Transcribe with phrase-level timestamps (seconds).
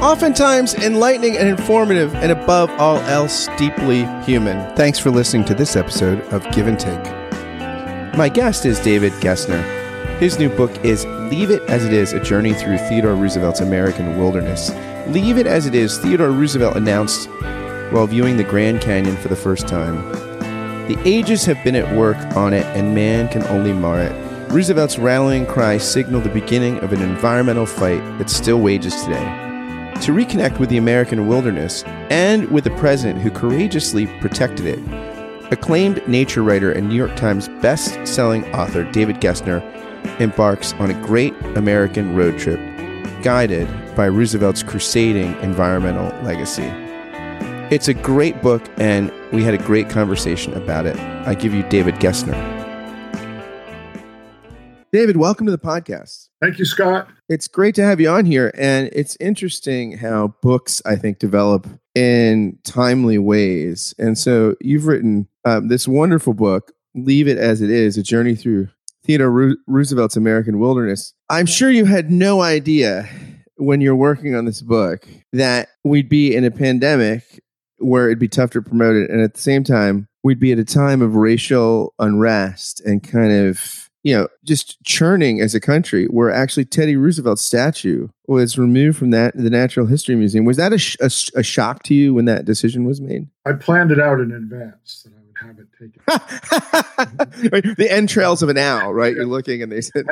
[0.00, 4.74] oftentimes enlightening and informative, and above all else, deeply human.
[4.74, 7.04] Thanks for listening to this episode of Give and Take.
[8.16, 9.62] My guest is David Gessner.
[10.18, 14.18] His new book is Leave It As It Is A Journey Through Theodore Roosevelt's American
[14.18, 14.70] Wilderness.
[15.08, 17.28] Leave It As It Is, Theodore Roosevelt announced
[17.90, 19.96] while viewing the Grand Canyon for the first time.
[20.88, 24.12] The ages have been at work on it, and man can only mar it.
[24.50, 29.49] Roosevelt's rallying cry signaled the beginning of an environmental fight that still wages today.
[30.02, 34.78] To reconnect with the American wilderness and with the president who courageously protected it,
[35.52, 39.60] acclaimed nature writer and New York Times best-selling author David Gessner
[40.18, 42.58] embarks on a great American road trip
[43.22, 46.70] guided by Roosevelt's crusading environmental legacy.
[47.70, 50.98] It's a great book, and we had a great conversation about it.
[50.98, 52.59] I give you David Gessner.
[54.92, 56.30] David, welcome to the podcast.
[56.42, 57.08] Thank you, Scott.
[57.28, 58.50] It's great to have you on here.
[58.56, 63.94] And it's interesting how books, I think, develop in timely ways.
[63.98, 68.34] And so you've written um, this wonderful book, Leave It As It Is A Journey
[68.34, 68.68] Through
[69.04, 71.14] Theodore Roosevelt's American Wilderness.
[71.28, 73.08] I'm sure you had no idea
[73.58, 77.40] when you're working on this book that we'd be in a pandemic
[77.78, 79.08] where it'd be tough to promote it.
[79.08, 83.32] And at the same time, we'd be at a time of racial unrest and kind
[83.32, 88.98] of you know, just churning as a country, where actually Teddy Roosevelt's statue was removed
[88.98, 90.44] from that the Natural History Museum.
[90.44, 93.28] Was that a, sh- a, sh- a shock to you when that decision was made?
[93.44, 97.74] I planned it out in advance that I would have it taken.
[97.76, 99.14] the entrails of an owl, right?
[99.14, 100.06] You're looking, and they said.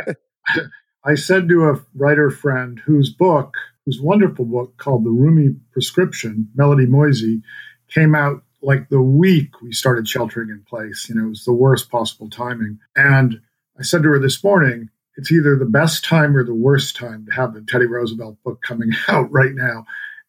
[0.47, 0.61] I,
[1.05, 3.55] I said to a writer friend whose book,
[3.87, 7.41] whose wonderful book called The Rumi Prescription, Melody Moezzi,
[7.89, 11.09] came out like the week we started sheltering in place.
[11.09, 12.79] You know, it was the worst possible timing.
[12.97, 13.41] And
[13.79, 17.27] I said to her this morning, it's either the best time or the worst time
[17.27, 19.85] to have the Teddy Roosevelt book coming out right now.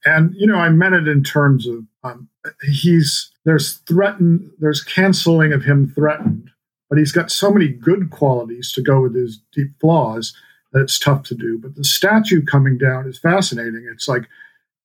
[0.05, 2.29] And, you know, I meant it in terms of um,
[2.63, 6.49] he's, there's threatened, there's canceling of him threatened,
[6.89, 10.33] but he's got so many good qualities to go with his deep flaws
[10.71, 11.59] that it's tough to do.
[11.59, 13.87] But the statue coming down is fascinating.
[13.91, 14.23] It's like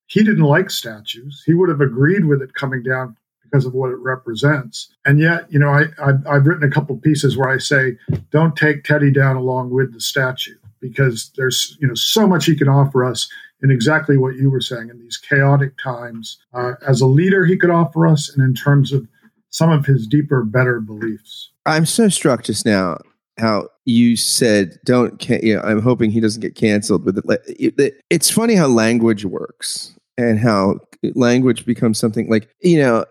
[0.07, 1.43] he didn't like statues.
[1.45, 3.15] He would have agreed with it coming down
[3.55, 4.89] because of what it represents.
[5.05, 5.85] And yet, you know, I,
[6.27, 7.95] I've, written a couple pieces where I say,
[8.31, 12.57] don't take Teddy down along with the statue because there's, you know, so much he
[12.57, 13.29] can offer us
[13.63, 16.37] in exactly what you were saying in these chaotic times.
[16.53, 19.07] Uh, as a leader, he could offer us, and in terms of
[19.51, 21.51] some of his deeper, better beliefs.
[21.65, 22.97] I'm so struck just now
[23.37, 28.01] how you said don't can- you know i'm hoping he doesn't get canceled but it
[28.09, 30.79] it's funny how language works and how
[31.13, 33.05] language becomes something like you know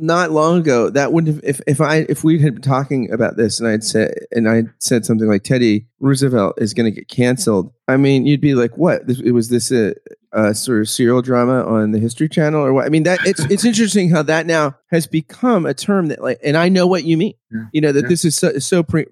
[0.00, 3.36] not long ago that wouldn't have if, if I if we had been talking about
[3.36, 7.08] this and I'd said and I said something like Teddy Roosevelt is going to get
[7.08, 7.72] canceled.
[7.86, 9.06] I mean, you'd be like, "What?
[9.06, 9.94] This, was this a,
[10.32, 13.40] a, sort of serial drama on the History Channel or what?" I mean, that it's
[13.50, 17.04] it's interesting how that now has become a term that like, and I know what
[17.04, 17.34] you mean.
[17.50, 17.64] Yeah.
[17.72, 18.08] You know that yeah.
[18.08, 19.06] this is so, so pre-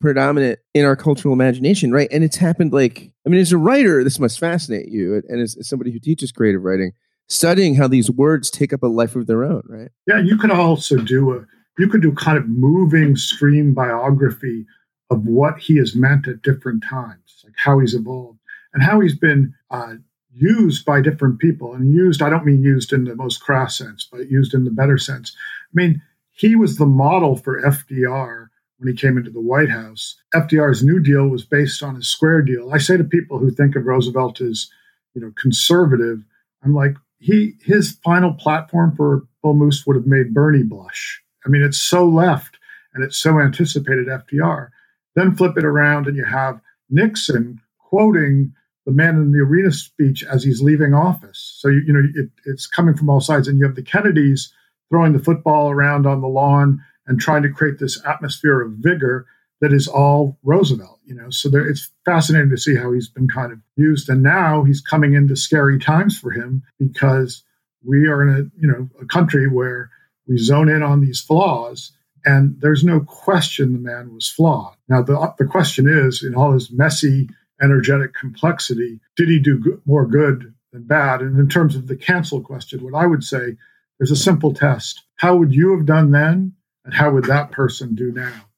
[0.00, 2.08] predominant in our cultural imagination, right?
[2.10, 5.56] And it's happened like, I mean, as a writer, this must fascinate you, and as,
[5.56, 6.92] as somebody who teaches creative writing
[7.28, 9.90] studying how these words take up a life of their own, right?
[10.06, 11.46] Yeah, you could also do a
[11.78, 14.66] you could do kind of moving stream biography
[15.10, 18.38] of what he has meant at different times, like how he's evolved
[18.74, 19.94] and how he's been uh,
[20.32, 21.74] used by different people.
[21.74, 24.70] And used, I don't mean used in the most crass sense, but used in the
[24.70, 25.34] better sense.
[25.36, 30.16] I mean, he was the model for FDR when he came into the White House.
[30.34, 32.72] FDR's New Deal was based on a square deal.
[32.72, 34.68] I say to people who think of Roosevelt as,
[35.14, 36.22] you know, conservative,
[36.64, 41.22] I'm like, he his final platform for Bull Moose would have made Bernie blush.
[41.46, 42.58] I mean, it's so left
[42.94, 44.68] and it's so anticipated FDR.
[45.14, 46.60] Then flip it around and you have
[46.90, 48.52] Nixon quoting
[48.86, 51.56] the man in the arena speech as he's leaving office.
[51.58, 54.52] So you, you know it, it's coming from all sides, and you have the Kennedys
[54.90, 59.26] throwing the football around on the lawn and trying to create this atmosphere of vigor
[59.62, 61.30] that is all Roosevelt, you know.
[61.30, 64.82] So there, it's fascinating to see how he's been kind of used, and now he's
[64.82, 67.44] coming into scary times for him because
[67.82, 69.90] we are in a you know a country where
[70.26, 71.92] we zone in on these flaws,
[72.24, 74.74] and there's no question the man was flawed.
[74.88, 77.30] Now the the question is, in all his messy,
[77.62, 81.20] energetic complexity, did he do good, more good than bad?
[81.20, 83.56] And in terms of the cancel question, what I would say,
[83.98, 86.54] there's a simple test: How would you have done then?
[86.84, 88.48] And how would that person do now?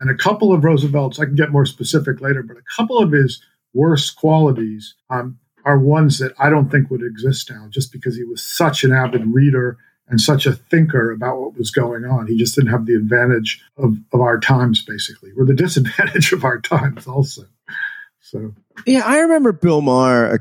[0.00, 3.12] And a couple of Roosevelt's, I can get more specific later, but a couple of
[3.12, 3.42] his
[3.74, 8.24] worst qualities um, are ones that I don't think would exist now, just because he
[8.24, 9.76] was such an avid reader
[10.08, 12.26] and such a thinker about what was going on.
[12.26, 15.30] He just didn't have the advantage of, of our times, basically.
[15.36, 17.42] We're the disadvantage of our times, also.
[18.20, 18.54] So,
[18.86, 20.38] yeah, I remember Bill Maher uh,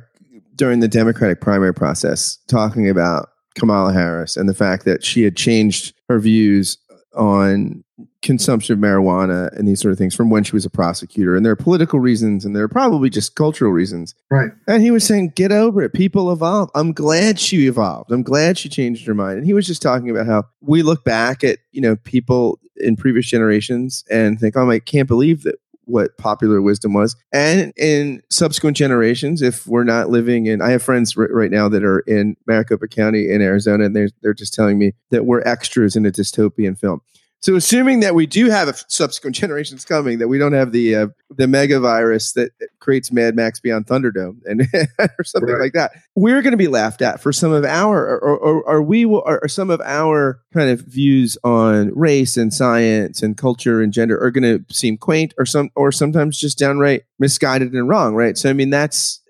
[0.55, 5.35] during the Democratic primary process talking about Kamala Harris and the fact that she had
[5.35, 6.77] changed her views
[7.15, 7.83] on
[8.21, 11.35] consumption of marijuana and these sort of things from when she was a prosecutor.
[11.35, 14.13] And there are political reasons and there are probably just cultural reasons.
[14.29, 14.51] Right.
[14.67, 15.93] And he was saying, get over it.
[15.93, 16.69] People evolve.
[16.75, 18.11] I'm glad she evolved.
[18.11, 19.37] I'm glad she changed her mind.
[19.37, 22.95] And he was just talking about how we look back at, you know, people in
[22.95, 25.55] previous generations and think, oh, I can't believe that
[25.89, 27.15] what popular wisdom was.
[27.33, 31.69] And in subsequent generations, if we're not living in, I have friends r- right now
[31.69, 35.41] that are in Maricopa County in Arizona, and they're, they're just telling me that we're
[35.41, 37.01] extras in a dystopian film.
[37.41, 41.07] So, assuming that we do have subsequent generations coming, that we don't have the uh,
[41.29, 44.61] the mega virus that, creates Mad Max Beyond Thunderdome and
[44.99, 45.61] or something right.
[45.61, 48.81] like that, we're going to be laughed at for some of our or, or, or
[48.81, 53.81] we will, or some of our kind of views on race and science and culture
[53.81, 57.87] and gender are going to seem quaint or some or sometimes just downright misguided and
[57.87, 58.37] wrong, right?
[58.37, 59.21] So, I mean, that's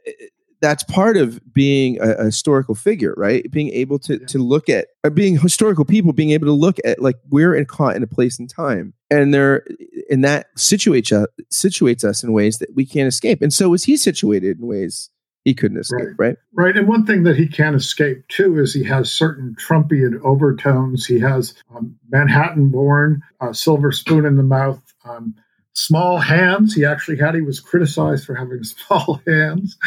[0.61, 3.49] that's part of being a, a, historical figure, right?
[3.51, 4.27] Being able to yeah.
[4.27, 7.65] to look at uh, being historical people, being able to look at like we're in,
[7.65, 9.65] caught in a place and time, and there,
[10.09, 13.41] and that situates uh, situates us in ways that we can't escape.
[13.41, 15.09] And so was he situated in ways
[15.45, 16.17] he couldn't escape, right?
[16.17, 16.37] Right.
[16.53, 16.77] right.
[16.77, 21.05] And one thing that he can't escape too is he has certain Trumpian overtones.
[21.05, 24.81] He has um, Manhattan born, uh, silver spoon in the mouth.
[25.05, 25.35] Um,
[25.73, 26.73] small hands.
[26.73, 27.35] He actually had.
[27.35, 29.77] He was criticized for having small hands.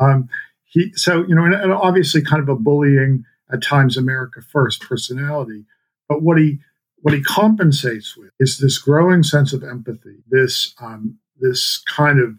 [0.00, 0.28] Um,
[0.64, 4.80] he so you know, and, and, obviously kind of a bullying at times America first
[4.80, 5.64] personality.
[6.08, 6.58] But what he
[7.02, 12.34] what he compensates with is this growing sense of empathy, this um, this kind of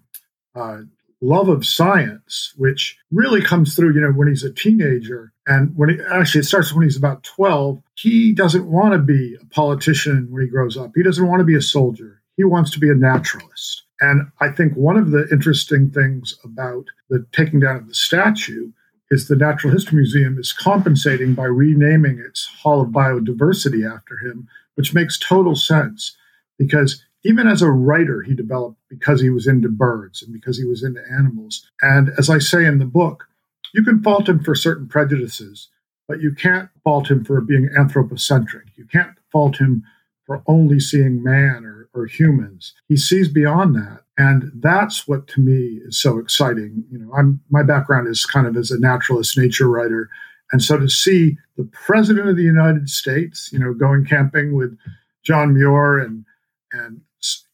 [0.55, 0.83] uh,
[1.21, 5.31] love of science, which really comes through, you know, when he's a teenager.
[5.47, 9.37] And when he actually it starts when he's about 12, he doesn't want to be
[9.41, 10.91] a politician when he grows up.
[10.95, 12.21] He doesn't want to be a soldier.
[12.37, 13.83] He wants to be a naturalist.
[14.01, 18.71] And I think one of the interesting things about the taking down of the statue
[19.11, 24.47] is the Natural History Museum is compensating by renaming its Hall of Biodiversity after him,
[24.75, 26.17] which makes total sense
[26.57, 30.65] because even as a writer, he developed because he was into birds and because he
[30.65, 31.69] was into animals.
[31.81, 33.27] And as I say in the book,
[33.73, 35.69] you can fault him for certain prejudices,
[36.07, 38.67] but you can't fault him for being anthropocentric.
[38.75, 39.83] You can't fault him
[40.25, 42.73] for only seeing man or or humans.
[42.87, 44.01] He sees beyond that.
[44.17, 46.83] And that's what to me is so exciting.
[46.91, 50.09] You know, I'm my background is kind of as a naturalist nature writer.
[50.51, 54.77] And so to see the president of the United States, you know, going camping with
[55.23, 56.25] John Muir and
[56.73, 57.01] and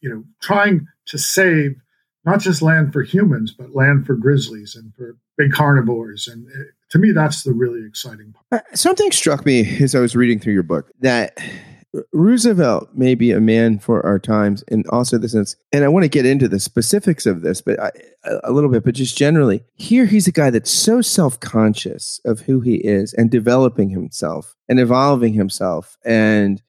[0.01, 1.75] you know, trying to save
[2.25, 6.27] not just land for humans, but land for grizzlies and for big carnivores.
[6.27, 8.63] And it, to me, that's the really exciting part.
[8.63, 11.37] Uh, something struck me as I was reading through your book that
[12.11, 16.03] Roosevelt may be a man for our times, and also the sense, and I want
[16.03, 17.91] to get into the specifics of this, but I,
[18.43, 22.41] a little bit, but just generally, here he's a guy that's so self conscious of
[22.41, 26.61] who he is and developing himself and evolving himself and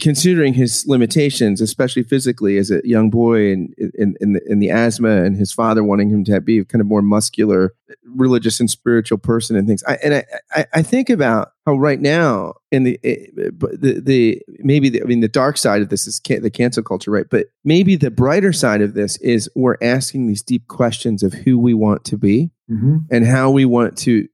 [0.00, 4.70] considering his limitations, especially physically as a young boy and in, in, the, in the
[4.70, 7.72] asthma and his father wanting him to be a kind of more muscular,
[8.04, 9.82] religious and spiritual person and things.
[9.84, 14.42] I, and I, I, I think about how right now in the, eh, the, the,
[14.58, 17.30] maybe the, I mean, the dark side of this is the cancel culture, right?
[17.30, 21.58] But maybe the brighter side of this is we're asking these deep questions of who
[21.58, 22.98] we want to be mm-hmm.
[23.10, 24.28] and how we want to,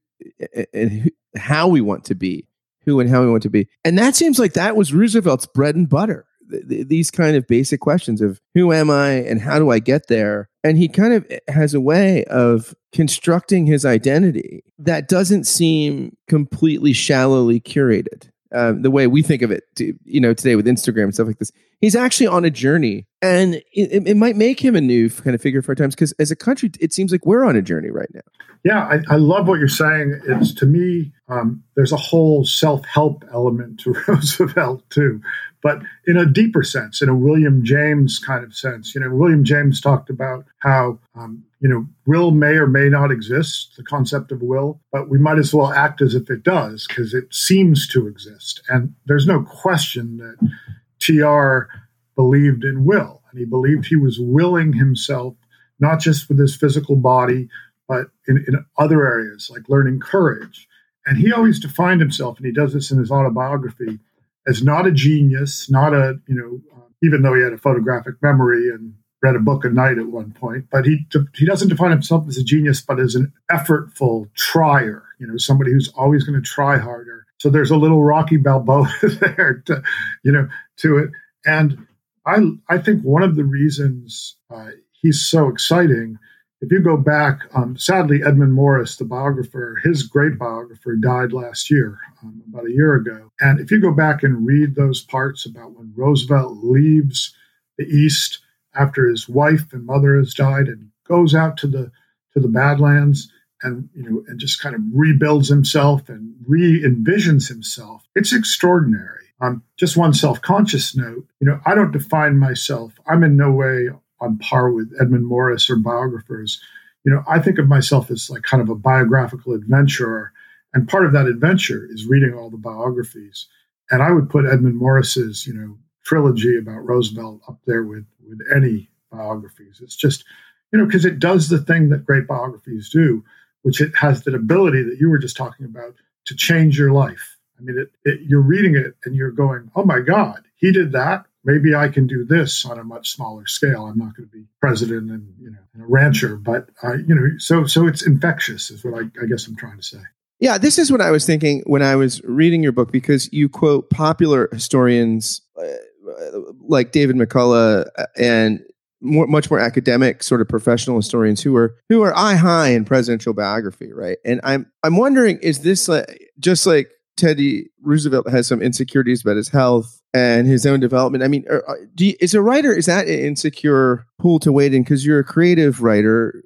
[0.73, 2.47] and how we want to be
[2.87, 3.67] who and how we want to be.
[3.85, 6.25] And that seems like that was Roosevelt's bread and butter.
[6.47, 10.49] these kind of basic questions of who am I and how do I get there?
[10.63, 16.93] And he kind of has a way of constructing his identity that doesn't seem completely
[16.93, 18.29] shallowly curated.
[18.55, 19.65] Um, the way we think of it,
[20.05, 23.55] you know, today with Instagram and stuff like this, he's actually on a journey, and
[23.55, 25.95] it, it might make him a new kind of figure for our times.
[25.95, 28.21] Because as a country, it seems like we're on a journey right now.
[28.63, 30.19] Yeah, I, I love what you're saying.
[30.27, 35.21] It's to me, um, there's a whole self help element to Roosevelt too,
[35.61, 38.93] but in a deeper sense, in a William James kind of sense.
[38.93, 43.11] You know, William James talked about how um, you know will may or may not
[43.11, 46.87] exist, the concept of will, but we might as well act as if it does
[46.87, 50.51] because it seems to exist, and there's no question that
[50.99, 51.69] Tr
[52.15, 55.35] believed in will, and he believed he was willing himself
[55.79, 57.49] not just with his physical body
[57.87, 60.67] but in, in other areas like learning courage.
[61.05, 63.99] And he always defined himself, and he does this in his autobiography,
[64.45, 68.69] as not a genius, not a, you know, even though he had a photographic memory
[68.69, 72.27] and read a book a night at one point, but he he doesn't define himself
[72.27, 75.03] as a genius, but as an effortful trier.
[75.19, 77.16] You know, somebody who's always going to try harder.
[77.37, 79.81] So there's a little Rocky Balboa there, to,
[80.23, 81.09] you know, to it.
[81.45, 81.87] And
[82.25, 86.17] I I think one of the reasons uh, he's so exciting.
[86.59, 91.69] If you go back, um, sadly, Edmund Morris, the biographer, his great biographer, died last
[91.69, 93.31] year, um, about a year ago.
[93.39, 97.35] And if you go back and read those parts about when Roosevelt leaves
[97.77, 98.39] the East
[98.73, 101.91] after his wife and mother has died and goes out to the
[102.33, 103.31] to the Badlands
[103.63, 108.03] and you know and just kind of rebuilds himself and re-envisions himself.
[108.15, 109.25] It's extraordinary.
[109.39, 112.93] Um, just one self-conscious note you know i don't define myself.
[113.07, 116.61] I'm in no way on par with edmund morris or biographers.
[117.03, 120.31] You know i think of myself as like kind of a biographical adventurer
[120.73, 123.47] and part of that adventure is reading all the biographies.
[123.91, 128.39] And i would put edmund morris's you know trilogy about roosevelt up there with with
[128.55, 129.79] any biographies.
[129.81, 130.23] It's just,
[130.71, 133.23] you know, because it does the thing that great biographies do,
[133.63, 135.95] which it has that ability that you were just talking about
[136.25, 137.37] to change your life.
[137.57, 140.91] I mean, it, it, you're reading it and you're going, oh my God, he did
[140.91, 141.25] that.
[141.43, 143.85] Maybe I can do this on a much smaller scale.
[143.85, 146.69] I'm not going to be president and you know and a rancher, but
[147.07, 149.99] you know, so so it's infectious, is what I, I guess I'm trying to say.
[150.39, 153.49] Yeah, this is what I was thinking when I was reading your book because you
[153.49, 158.63] quote popular historians uh, like David McCullough uh, and
[159.01, 162.85] more, much more academic sort of professional historians who are who are eye high in
[162.85, 164.17] presidential biography, right?
[164.25, 169.37] And I'm I'm wondering, is this like, just like Teddy Roosevelt has some insecurities about
[169.37, 171.23] his health and his own development?
[171.23, 171.63] I mean, are,
[171.97, 175.23] you, is a writer is that an insecure pool to wade in because you're a
[175.23, 176.43] creative writer?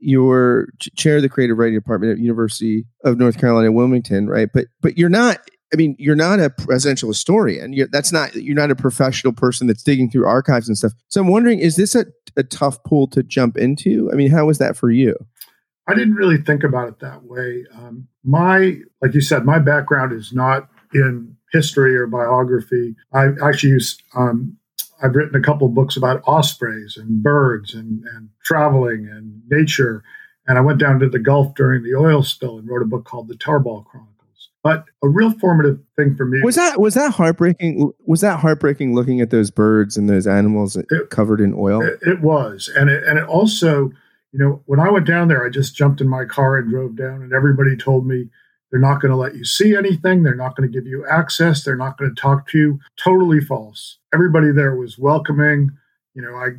[0.00, 4.48] You're chair of the creative writing department at University of North Carolina, Wilmington, right?
[4.52, 5.38] But but you're not
[5.72, 7.72] I mean, you're not a presidential historian.
[7.72, 10.92] You're, that's not you're not a professional person that's digging through archives and stuff.
[11.08, 14.10] So I'm wondering, is this a, a tough pool to jump into?
[14.12, 15.16] I mean, how was that for you?
[15.88, 17.66] I didn't really think about it that way.
[17.74, 22.94] Um, my, like you said, my background is not in history or biography.
[23.12, 24.56] I actually use, um,
[25.02, 30.04] I've written a couple books about ospreys and birds and, and traveling and nature.
[30.46, 33.04] And I went down to the Gulf during the oil spill and wrote a book
[33.04, 34.11] called The Tarball Chronicles
[34.62, 37.92] but a real formative thing for me was that was that heartbreaking.
[38.06, 41.82] Was that heartbreaking looking at those birds and those animals it, covered in oil?
[41.82, 43.90] It, it, was, and it, and it also,
[44.32, 46.96] you know, when I went down there, I just jumped in my car and drove
[46.96, 48.28] down, and everybody told me
[48.70, 50.22] they're not going to let you see anything.
[50.22, 51.64] They're not going to give you access.
[51.64, 52.80] They're not going to talk to you.
[53.02, 53.98] Totally false.
[54.14, 55.70] Everybody there was welcoming.
[56.14, 56.50] You know, I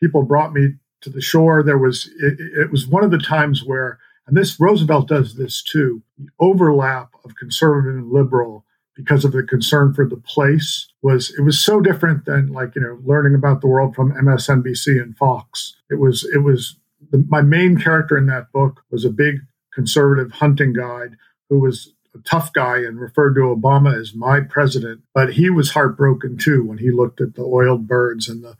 [0.00, 1.62] people brought me to the shore.
[1.62, 3.98] There was it, it was one of the times where
[4.30, 6.02] and this Roosevelt does this too.
[6.16, 11.42] The overlap of conservative and liberal because of the concern for the place was it
[11.42, 15.74] was so different than like you know learning about the world from MSNBC and Fox.
[15.90, 16.76] It was it was
[17.10, 19.40] the, my main character in that book was a big
[19.74, 21.16] conservative hunting guide
[21.48, 25.72] who was a tough guy and referred to Obama as my president, but he was
[25.72, 28.56] heartbroken too when he looked at the oiled birds and the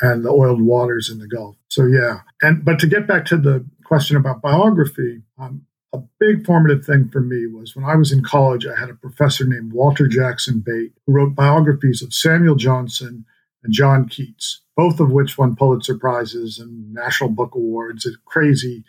[0.00, 1.54] and the oiled waters in the Gulf.
[1.68, 6.46] So yeah, and but to get back to the question about biography, um, a big
[6.46, 9.74] formative thing for me was when I was in college, I had a professor named
[9.74, 13.26] Walter Jackson Bate who wrote biographies of Samuel Johnson
[13.62, 18.82] and John Keats, both of which won Pulitzer Prizes and National Book Awards, a crazy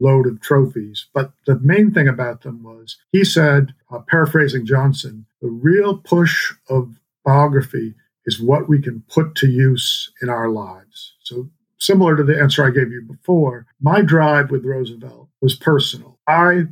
[0.00, 1.06] load of trophies.
[1.14, 6.52] But the main thing about them was he said, uh, paraphrasing Johnson, the real push
[6.68, 7.94] of biography
[8.26, 11.14] is what we can put to use in our lives.
[11.22, 11.48] So
[11.80, 16.18] similar to the answer I gave you before, my drive with Roosevelt was personal.
[16.26, 16.64] I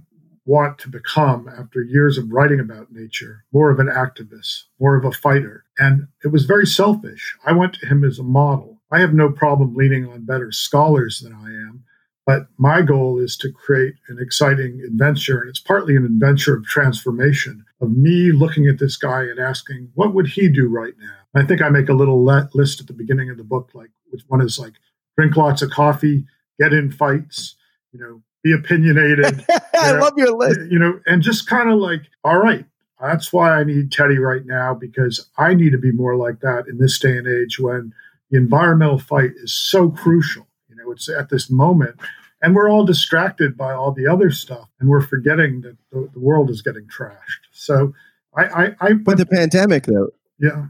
[0.45, 5.05] want to become, after years of writing about nature, more of an activist, more of
[5.05, 5.65] a fighter.
[5.79, 7.37] And it was very selfish.
[7.45, 8.81] I went to him as a model.
[8.91, 11.85] I have no problem leaning on better scholars than I am,
[12.25, 15.41] but my goal is to create an exciting adventure.
[15.41, 19.91] And it's partly an adventure of transformation, of me looking at this guy and asking,
[19.95, 21.41] what would he do right now?
[21.41, 22.25] I think I make a little
[22.55, 24.75] list at the beginning of the book, like which one is like
[25.19, 26.25] drink lots of coffee,
[26.61, 27.57] get in fights,
[27.93, 29.45] you know, be opinionated.
[29.75, 30.61] I know, love your list.
[30.71, 32.65] You know, and just kind of like, all right,
[33.01, 36.69] that's why I need Teddy right now because I need to be more like that
[36.69, 37.93] in this day and age when
[38.31, 40.47] the environmental fight is so crucial.
[40.69, 41.97] You know, it's at this moment,
[42.41, 46.21] and we're all distracted by all the other stuff, and we're forgetting that the, the
[46.21, 47.49] world is getting trashed.
[47.51, 47.93] So,
[48.37, 50.67] I, I, I but the pandemic though, yeah,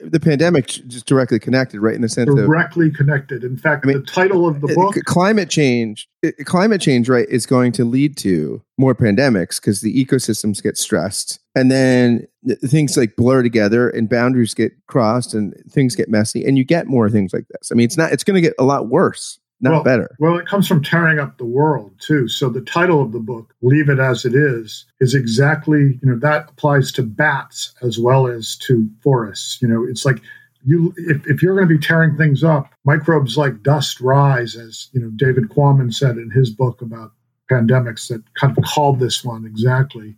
[0.00, 1.94] the pandemic just directly connected, right?
[1.94, 2.36] In the sense of.
[2.36, 3.44] directly of, connected.
[3.44, 6.08] In fact, I mean, the title of the book, climate change,
[6.44, 11.38] climate change, right, is going to lead to more pandemics because the ecosystems get stressed,
[11.54, 12.26] and then
[12.64, 16.88] things like blur together, and boundaries get crossed, and things get messy, and you get
[16.88, 17.70] more things like this.
[17.70, 18.12] I mean, it's not.
[18.12, 20.16] It's going to get a lot worse not well, better.
[20.18, 22.28] Well, it comes from tearing up the world too.
[22.28, 26.18] So the title of the book, "Leave It as It Is," is exactly you know
[26.18, 29.58] that applies to bats as well as to forests.
[29.62, 30.20] You know, it's like
[30.64, 34.88] you if, if you're going to be tearing things up, microbes like dust rise, as
[34.92, 37.12] you know David Quammen said in his book about
[37.50, 40.16] pandemics that kind of called this one exactly.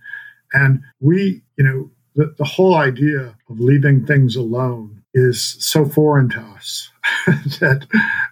[0.54, 6.28] And we, you know, the, the whole idea of leaving things alone is so foreign
[6.30, 6.90] to us
[7.60, 7.86] that.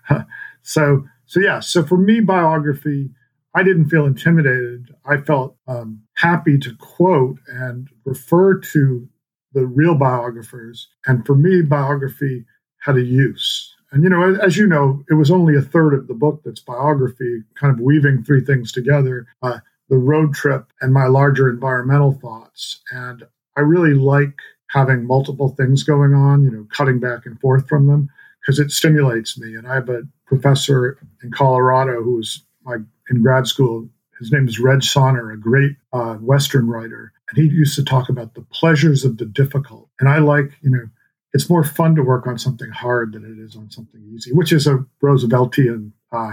[0.08, 0.22] Uh,
[0.66, 1.60] so, so yeah.
[1.60, 3.10] So for me, biography,
[3.54, 4.94] I didn't feel intimidated.
[5.04, 9.08] I felt um, happy to quote and refer to
[9.52, 10.88] the real biographers.
[11.06, 12.44] And for me, biography
[12.80, 13.74] had a use.
[13.92, 16.60] And you know, as you know, it was only a third of the book that's
[16.60, 22.12] biography, kind of weaving three things together: uh, the road trip and my larger environmental
[22.12, 22.80] thoughts.
[22.90, 23.22] And
[23.56, 24.34] I really like
[24.70, 26.42] having multiple things going on.
[26.42, 29.54] You know, cutting back and forth from them because it stimulates me.
[29.54, 32.76] And I have a professor in Colorado who was my
[33.10, 33.88] in grad school.
[34.18, 38.08] His name is Reg Saner, a great uh, Western writer, and he used to talk
[38.08, 39.90] about the pleasures of the difficult.
[40.00, 40.88] And I like, you know,
[41.34, 44.52] it's more fun to work on something hard than it is on something easy, which
[44.52, 46.32] is a Rooseveltian uh,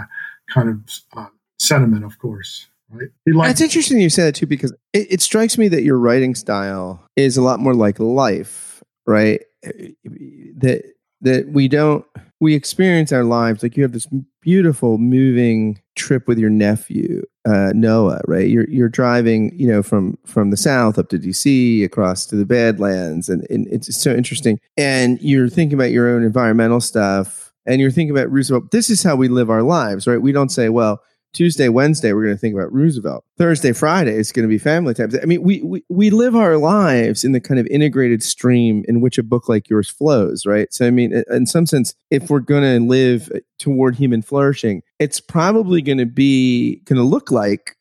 [0.52, 0.78] kind of
[1.14, 2.68] uh, sentiment, of course.
[2.90, 3.08] Right?
[3.26, 5.98] He liked- it's interesting you say that too, because it, it strikes me that your
[5.98, 9.42] writing style is a lot more like life, right?
[9.62, 10.84] That
[11.20, 12.04] that we don't
[12.40, 14.08] we experience our lives like you have this
[14.40, 18.48] beautiful moving trip with your nephew uh, Noah right?
[18.48, 22.46] You're you're driving you know from from the south up to DC across to the
[22.46, 24.58] Badlands and, and it's so interesting.
[24.76, 28.70] And you're thinking about your own environmental stuff and you're thinking about Roosevelt.
[28.70, 30.20] This is how we live our lives right?
[30.20, 31.02] We don't say well
[31.34, 33.24] Tuesday, Wednesday, we're going to think about Roosevelt.
[33.36, 35.10] Thursday, Friday, it's going to be family time.
[35.22, 39.00] I mean, we, we we live our lives in the kind of integrated stream in
[39.00, 40.72] which a book like yours flows, right?
[40.72, 45.20] So, I mean, in some sense, if we're going to live toward human flourishing, it's
[45.20, 47.76] probably going to be going to look like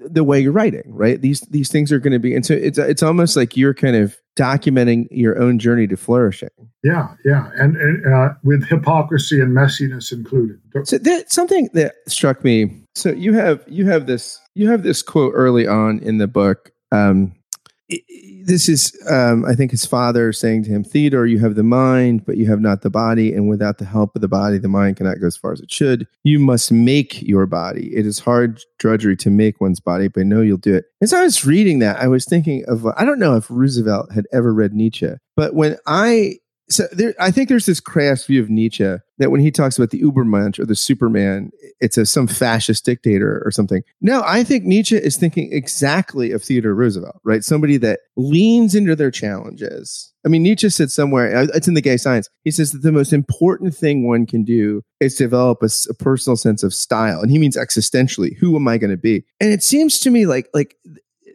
[0.00, 1.20] the way you're writing, right?
[1.20, 3.96] These these things are going to be, and so it's it's almost like you're kind
[3.96, 6.48] of documenting your own journey to flourishing.
[6.84, 10.60] Yeah, yeah, and, and uh, with hypocrisy and messiness included.
[10.84, 12.84] So that something that struck me.
[12.98, 16.72] So you have you have this you have this quote early on in the book.
[16.90, 17.34] Um,
[18.44, 22.26] this is, um, I think, his father saying to him, Theodore, you have the mind,
[22.26, 23.32] but you have not the body.
[23.32, 25.72] And without the help of the body, the mind cannot go as far as it
[25.72, 26.06] should.
[26.22, 27.94] You must make your body.
[27.94, 30.84] It is hard drudgery to make one's body, but I know you'll do it.
[31.00, 34.26] As I was reading that, I was thinking of, I don't know if Roosevelt had
[34.32, 36.38] ever read Nietzsche, but when I
[36.70, 39.90] so there, I think there's this crass view of Nietzsche that when he talks about
[39.90, 41.50] the Ubermensch or the Superman,
[41.80, 43.82] it's a some fascist dictator or something.
[44.00, 47.42] No, I think Nietzsche is thinking exactly of Theodore Roosevelt, right?
[47.42, 50.12] Somebody that leans into their challenges.
[50.26, 52.28] I mean, Nietzsche said somewhere, uh, it's in the gay science.
[52.44, 56.36] He says that the most important thing one can do is develop a, a personal
[56.36, 58.36] sense of style, and he means existentially.
[58.38, 59.24] Who am I going to be?
[59.40, 60.76] And it seems to me like like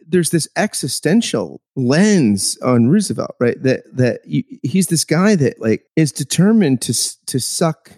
[0.06, 3.60] there's this existential lens on Roosevelt, right?
[3.62, 6.94] That that you, he's this guy that like is determined to
[7.26, 7.92] to suck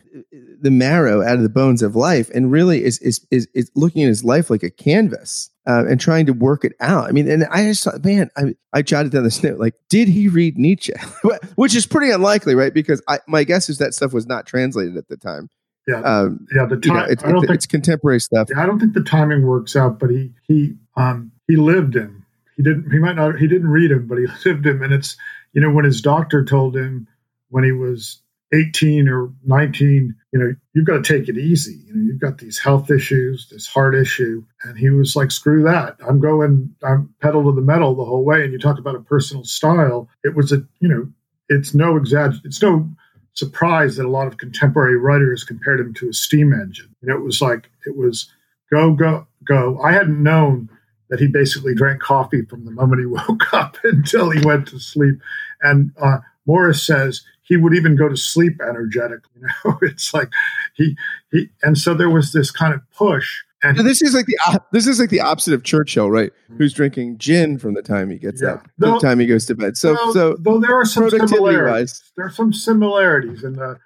[0.61, 4.03] the marrow out of the bones of life, and really is is is, is looking
[4.03, 5.51] at his life like a canvas.
[5.69, 7.09] Uh, and trying to work it out.
[7.09, 10.07] I mean, and I just thought, man, I, I jotted down this note, like, did
[10.07, 10.92] he read Nietzsche?
[11.57, 12.73] Which is pretty unlikely, right?
[12.73, 15.49] Because I, my guess is that stuff was not translated at the time.
[15.88, 16.66] Yeah, um, yeah.
[16.66, 18.49] The time, you know, it's, I don't it's, think, it's contemporary stuff.
[18.57, 22.27] I don't think the timing works out, but he he um, he lived him.
[22.57, 22.91] He didn't.
[22.91, 23.39] He might not.
[23.39, 24.83] He didn't read him, but he lived him.
[24.83, 25.17] And it's
[25.53, 27.09] you know when his doctor told him
[27.51, 28.21] when he was
[28.55, 31.81] 18 or 19, you know, you've got to take it easy.
[31.87, 34.45] You know, you've got these health issues, this heart issue.
[34.63, 35.97] And he was like, screw that.
[36.07, 38.45] I'm going, I'm pedal to the metal the whole way.
[38.45, 40.09] And you talk about a personal style.
[40.23, 41.09] It was a, you know,
[41.49, 42.43] it's no exaggeration.
[42.45, 42.89] It's no
[43.33, 46.95] surprise that a lot of contemporary writers compared him to a steam engine.
[47.03, 48.31] You know, it was like, it was
[48.71, 49.81] go, go, go.
[49.81, 50.71] I hadn't known
[51.09, 54.79] that he basically drank coffee from the moment he woke up until he went to
[54.79, 55.21] sleep.
[55.62, 59.21] And uh, Morris says he would even go to sleep energetic.
[59.37, 60.31] You know, it's like
[60.75, 60.97] he
[61.31, 61.51] he.
[61.62, 63.42] And so there was this kind of push.
[63.62, 66.31] And so this is like the this is like the opposite of Churchill, right?
[66.31, 66.57] Mm-hmm.
[66.57, 68.55] Who's drinking gin from the time he gets yeah.
[68.55, 69.77] up, though, the time he goes to bed.
[69.77, 72.12] So, well, so though there are some similarities, wise.
[72.16, 73.79] there are some similarities in the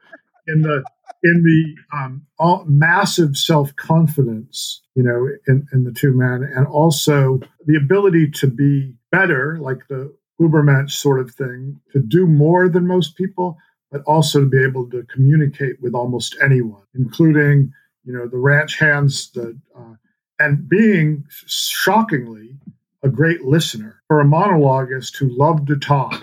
[0.52, 0.84] in the
[1.22, 6.66] in the um, all, massive self confidence, you know, in, in the two men, and
[6.66, 12.68] also the ability to be better, like the Ubermensch sort of thing to do more
[12.68, 13.58] than most people,
[13.92, 17.72] but also to be able to communicate with almost anyone, including
[18.04, 19.94] you know the ranch hands, the uh,
[20.38, 22.56] and being shockingly
[23.02, 26.22] a great listener for a monologuist who loved to talk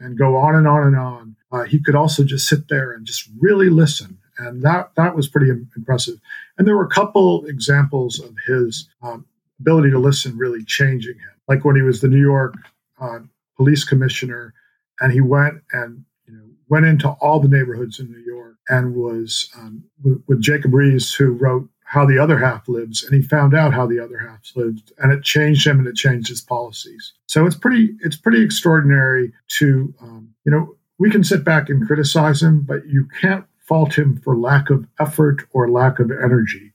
[0.00, 1.27] and go on and on and on.
[1.50, 5.28] Uh, he could also just sit there and just really listen, and that that was
[5.28, 6.18] pretty impressive.
[6.56, 9.24] And there were a couple examples of his um,
[9.60, 12.54] ability to listen really changing him, like when he was the New York
[13.00, 13.20] uh,
[13.56, 14.54] police commissioner,
[15.00, 18.94] and he went and you know went into all the neighborhoods in New York and
[18.94, 23.26] was um, with, with Jacob Riis, who wrote how the other half lives and he
[23.26, 26.42] found out how the other half lived and it changed him and it changed his
[26.42, 27.14] policies.
[27.26, 31.86] So it's pretty it's pretty extraordinary to um, you know we can sit back and
[31.86, 36.72] criticize him but you can't fault him for lack of effort or lack of energy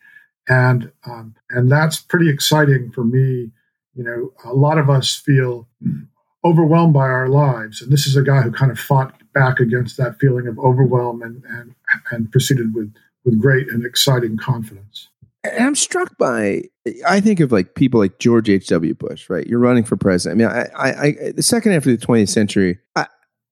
[0.48, 3.52] and um, and that's pretty exciting for me
[3.96, 5.68] you know a lot of us feel
[6.46, 9.98] overwhelmed by our lives and this is a guy who kind of fought back against
[9.98, 11.76] that feeling of overwhelm and and,
[12.12, 12.94] and proceeded with
[13.26, 15.10] with great and exciting confidence.
[15.44, 16.64] And I'm struck by,
[17.06, 18.94] I think of like people like George H.W.
[18.94, 19.46] Bush, right?
[19.46, 20.42] You're running for president.
[20.42, 22.80] I mean, I, I, I the second half of the 20th century,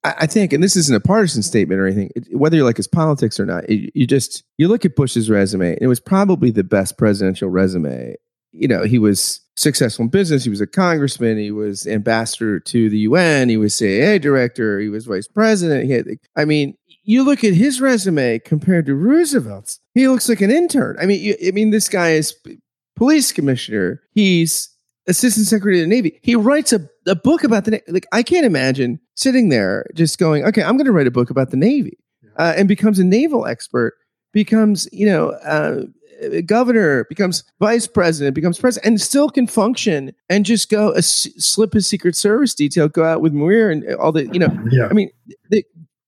[0.04, 3.40] I think, and this isn't a partisan statement or anything, whether you like his politics
[3.40, 7.50] or not, you just, you look at Bush's resume, it was probably the best presidential
[7.50, 8.16] resume.
[8.52, 10.44] You know, he was successful in business.
[10.44, 11.38] He was a congressman.
[11.38, 13.50] He was ambassador to the UN.
[13.50, 14.80] He was CIA director.
[14.80, 15.90] He was vice president.
[15.90, 20.52] Had, I mean, you look at his resume compared to Roosevelt's, he looks like an
[20.52, 20.98] intern.
[21.00, 22.34] I mean, you, I mean, this guy is
[22.96, 24.02] police commissioner.
[24.14, 24.71] He's
[25.08, 26.20] assistant secretary of the Navy.
[26.22, 27.84] He writes a, a book about the Navy.
[27.88, 31.30] Like, I can't imagine sitting there just going, okay, I'm going to write a book
[31.30, 31.98] about the Navy
[32.38, 33.96] uh, and becomes a naval expert,
[34.32, 35.84] becomes, you know, uh,
[36.46, 41.74] governor, becomes vice president, becomes president, and still can function and just go uh, slip
[41.74, 44.88] his Secret Service detail, go out with Muir and all the, you know, yeah.
[44.90, 45.10] I mean,
[45.50, 45.64] the,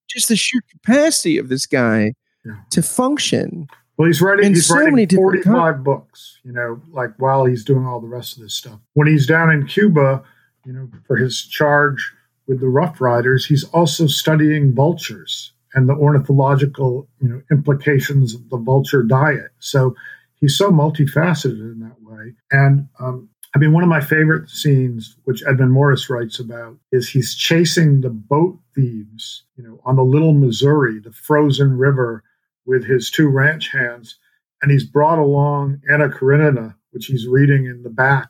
[0.08, 2.14] just the sheer capacity of this guy
[2.46, 2.54] yeah.
[2.70, 3.68] to function.
[3.98, 4.54] Well, he's writing.
[4.54, 6.40] He's so writing forty-five books.
[6.44, 8.80] You know, like while he's doing all the rest of this stuff.
[8.94, 10.24] When he's down in Cuba,
[10.66, 12.14] you know, for his charge
[12.48, 18.50] with the Rough Riders, he's also studying vultures and the ornithological, you know, implications of
[18.50, 19.52] the vulture diet.
[19.60, 19.96] So
[20.36, 22.34] he's so multifaceted in that way.
[22.52, 27.10] And um, I mean, one of my favorite scenes, which Edmund Morris writes about, is
[27.10, 32.24] he's chasing the boat thieves, you know, on the Little Missouri, the frozen river,
[32.66, 34.18] with his two ranch hands,
[34.62, 38.30] and he's brought along Anna Karenina, which he's reading in the back,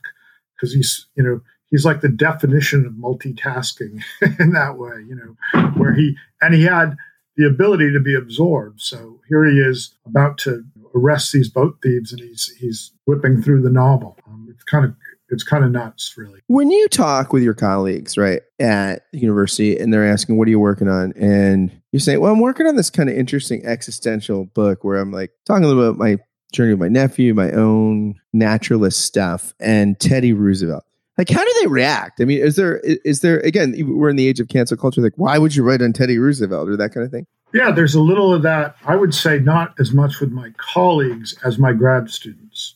[0.55, 4.01] because he's, you know, he's like the definition of multitasking
[4.39, 6.95] in that way, you know, where he and he had
[7.35, 8.79] the ability to be absorbed.
[8.79, 10.63] So here he is about to
[10.95, 14.17] arrest these boat thieves, and he's he's whipping through the novel.
[14.27, 14.95] Um, it's kind of
[15.33, 16.39] it's kind of nuts, really.
[16.47, 20.51] When you talk with your colleagues, right, at the university, and they're asking, "What are
[20.51, 24.45] you working on?" and you say, "Well, I'm working on this kind of interesting existential
[24.45, 26.17] book where I'm like talking a little about my
[26.53, 30.83] journey with my nephew, my own naturalist stuff, and Teddy Roosevelt."
[31.17, 32.21] Like, how do they react?
[32.21, 33.75] I mean, is there is there again?
[33.85, 35.01] We're in the age of cancel culture.
[35.01, 37.27] Like, why would you write on Teddy Roosevelt or that kind of thing?
[37.53, 38.75] Yeah, there's a little of that.
[38.85, 42.75] I would say not as much with my colleagues as my grad students,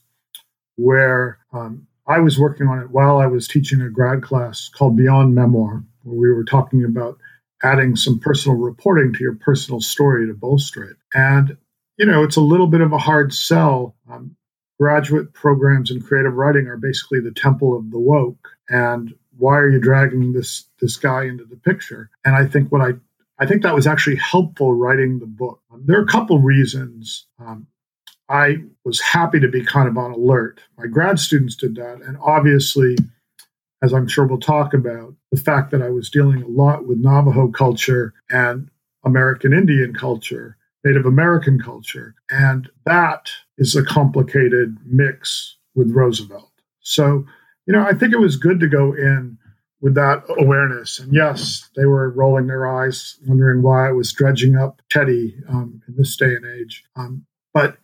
[0.75, 4.95] where um, I was working on it while I was teaching a grad class called
[4.95, 7.17] Beyond Memoir, where we were talking about
[7.63, 10.97] adding some personal reporting to your personal story to bolster it.
[11.13, 11.57] And,
[11.97, 13.95] you know, it's a little bit of a hard sell.
[14.09, 14.35] Um,
[14.79, 18.47] graduate programs in creative writing are basically the temple of the woke.
[18.69, 22.09] And why are you dragging this this guy into the picture?
[22.23, 22.93] And I think what I
[23.39, 25.61] I think that was actually helpful writing the book.
[25.85, 27.27] There are a couple reasons.
[27.39, 27.67] Um,
[28.29, 30.61] I was happy to be kind of on alert.
[30.77, 32.01] My grad students did that.
[32.01, 32.97] And obviously,
[33.81, 36.99] as I'm sure we'll talk about, the fact that I was dealing a lot with
[36.99, 38.69] Navajo culture and
[39.05, 42.15] American Indian culture, Native American culture.
[42.29, 46.51] And that is a complicated mix with Roosevelt.
[46.81, 47.25] So,
[47.65, 49.37] you know, I think it was good to go in
[49.79, 50.99] with that awareness.
[50.99, 55.81] And yes, they were rolling their eyes, wondering why I was dredging up Teddy um,
[55.87, 56.83] in this day and age.
[56.95, 57.77] Um, but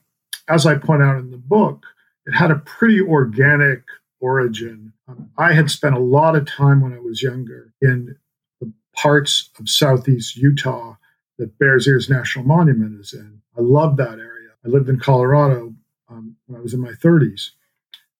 [0.47, 1.85] as I point out in the book,
[2.25, 3.83] it had a pretty organic
[4.19, 4.93] origin.
[5.07, 8.15] Um, I had spent a lot of time when I was younger in
[8.61, 10.95] the parts of southeast Utah
[11.37, 13.41] that Bears Ears National Monument is in.
[13.57, 14.49] I loved that area.
[14.65, 15.73] I lived in Colorado
[16.09, 17.49] um, when I was in my 30s.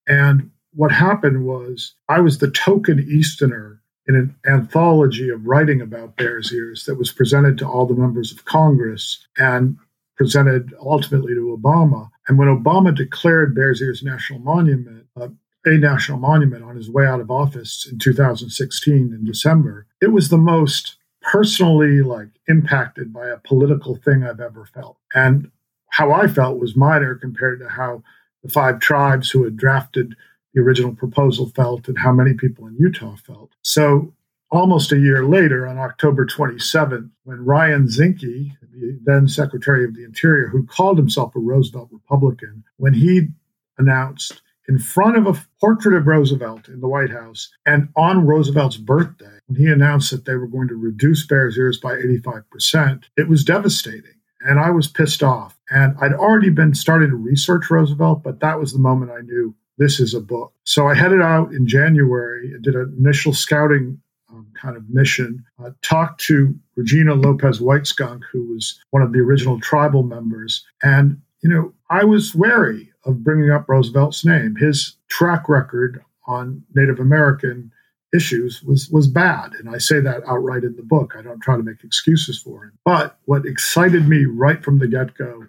[0.07, 6.17] And what happened was I was the token Easterner in an anthology of writing about
[6.17, 9.25] Bears Ears that was presented to all the members of Congress.
[9.37, 9.77] And
[10.15, 12.09] presented ultimately to Obama.
[12.27, 15.29] And when Obama declared Bears Ears National Monument, uh,
[15.65, 20.29] a national monument on his way out of office in 2016 in December, it was
[20.29, 24.97] the most personally like impacted by a political thing I've ever felt.
[25.13, 25.51] And
[25.89, 28.03] how I felt was minor compared to how
[28.43, 30.15] the five tribes who had drafted
[30.53, 33.51] the original proposal felt and how many people in Utah felt.
[33.61, 34.13] So
[34.53, 40.03] almost a year later, on October 27th, when Ryan Zinke, the then Secretary of the
[40.03, 43.29] Interior, who called himself a Roosevelt Republican, when he
[43.77, 48.77] announced in front of a portrait of Roosevelt in the White House and on Roosevelt's
[48.77, 53.27] birthday, when he announced that they were going to reduce Bears Ears by 85%, it
[53.27, 54.15] was devastating.
[54.41, 55.57] And I was pissed off.
[55.69, 59.55] And I'd already been starting to research Roosevelt, but that was the moment I knew
[59.77, 60.53] this is a book.
[60.63, 64.01] So I headed out in January and did an initial scouting
[64.33, 69.19] um, kind of mission, uh, talked to Regina Lopez Whiteskunk, who was one of the
[69.19, 70.65] original tribal members.
[70.81, 74.55] And, you know, I was wary of bringing up Roosevelt's name.
[74.55, 77.71] His track record on Native American
[78.13, 81.57] issues was was bad and i say that outright in the book i don't try
[81.57, 85.43] to make excuses for him but what excited me right from the get-go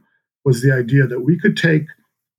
[0.46, 1.86] was the idea that we could take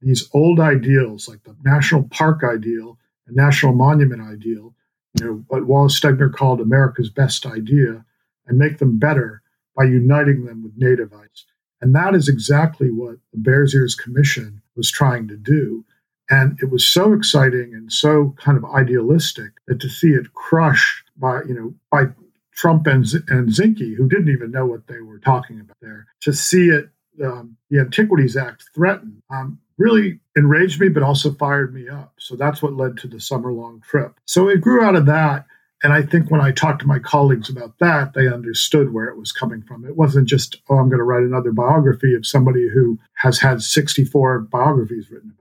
[0.01, 4.73] these old ideals like the national park ideal and national monument ideal
[5.19, 8.03] you know what wallace stegner called america's best idea
[8.47, 9.41] and make them better
[9.75, 11.43] by uniting them with nativites.
[11.81, 15.85] And that is exactly what the bears ears commission was trying to do.
[16.29, 21.03] And it was so exciting and so kind of idealistic that to see it crushed
[21.17, 22.11] by, you know, by
[22.55, 26.33] Trump and, and Zinke, who didn't even know what they were talking about there, to
[26.33, 26.89] see it,
[27.23, 32.13] um, the Antiquities Act threatened, um, really enraged me, but also fired me up.
[32.17, 34.19] So that's what led to the summer long trip.
[34.25, 35.45] So it grew out of that.
[35.83, 39.17] And I think when I talked to my colleagues about that, they understood where it
[39.17, 39.85] was coming from.
[39.85, 43.61] It wasn't just, oh, I'm going to write another biography of somebody who has had
[43.61, 45.33] 64 biographies written.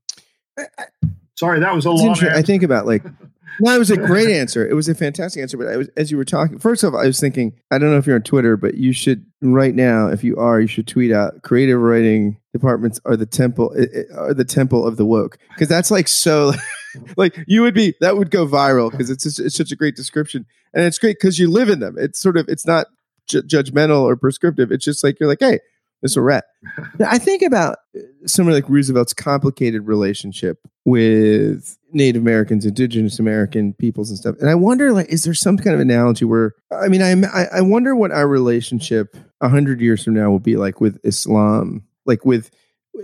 [1.37, 2.09] Sorry, that was a long.
[2.09, 2.31] Answer.
[2.31, 3.05] I think about like.
[3.61, 4.69] No, it was a great answer.
[4.69, 5.57] It was a fantastic answer.
[5.57, 7.99] But I was, as you were talking, first off, I was thinking, I don't know
[7.99, 11.13] if you're on Twitter, but you should right now, if you are, you should tweet
[11.13, 13.73] out creative writing departments are the temple
[14.17, 16.53] are the temple of the woke because that's like so.
[17.17, 19.95] like you would be that would go viral because it's just, it's such a great
[19.95, 21.97] description and it's great because you live in them.
[21.99, 22.89] It's sort of it's not
[23.29, 24.73] ju- judgmental or prescriptive.
[24.73, 25.61] It's just like you're like, hey,
[26.03, 26.45] this a rat.
[27.07, 34.11] I think about uh, someone like Roosevelt's complicated relationship with Native Americans, Indigenous American peoples,
[34.11, 34.37] and stuff.
[34.41, 36.53] And I wonder, like, is there some kind of analogy where?
[36.71, 40.57] I mean, I I wonder what our relationship a hundred years from now will be
[40.57, 42.51] like with Islam, like with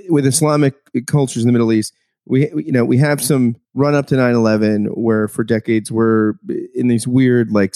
[0.09, 0.75] with Islamic
[1.07, 1.95] cultures in the Middle East.
[2.27, 6.35] We, you know, we have some run up to 9-11 where for decades we're
[6.75, 7.75] in these weird like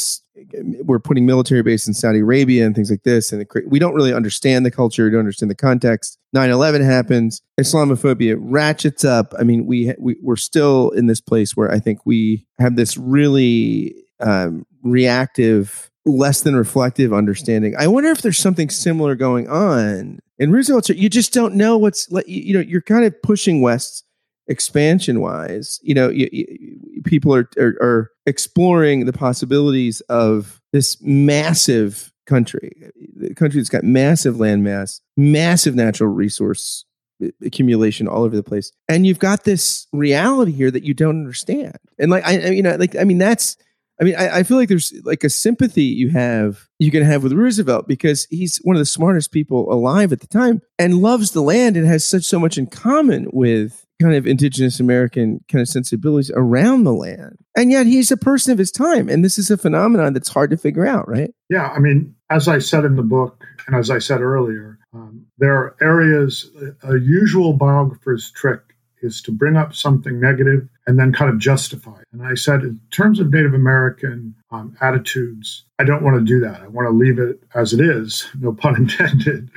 [0.82, 3.32] we're putting military base in Saudi Arabia and things like this.
[3.32, 6.18] And we don't really understand the culture, we don't understand the context.
[6.32, 9.32] 9 11 happens, Islamophobia ratchets up.
[9.38, 12.96] I mean, we, we, we're still in this place where I think we have this
[12.96, 17.74] really um, reactive, less than reflective understanding.
[17.78, 20.88] I wonder if there's something similar going on in Roosevelt.
[20.88, 24.03] You just don't know what's, you know, you're kind of pushing West
[24.46, 30.98] expansion wise you know you, you, people are, are, are exploring the possibilities of this
[31.00, 36.84] massive country the country that's got massive landmass massive natural resource
[37.24, 41.20] uh, accumulation all over the place and you've got this reality here that you don't
[41.20, 41.78] understand.
[41.98, 43.56] And like i, I you know like i mean that's
[44.00, 47.22] I mean, I, I, feel like there's like a sympathy you have, you can have
[47.22, 51.30] with Roosevelt because he's one of the smartest people alive at the time and loves
[51.30, 55.62] the land and has such so much in common with kind of indigenous American kind
[55.62, 57.38] of sensibilities around the land.
[57.56, 59.08] And yet he's a person of his time.
[59.08, 61.30] And this is a phenomenon that's hard to figure out, right?
[61.48, 61.68] Yeah.
[61.68, 65.54] I mean, as I said in the book, and as I said earlier, um, there
[65.54, 66.50] are areas,
[66.82, 68.60] a usual biographer's trick
[69.02, 72.06] is to bring up something negative and then kind of justify it.
[72.12, 76.40] And I said, in terms of Native American um, attitudes, I don't want to do
[76.40, 76.62] that.
[76.62, 79.50] I want to leave it as it is, no pun intended.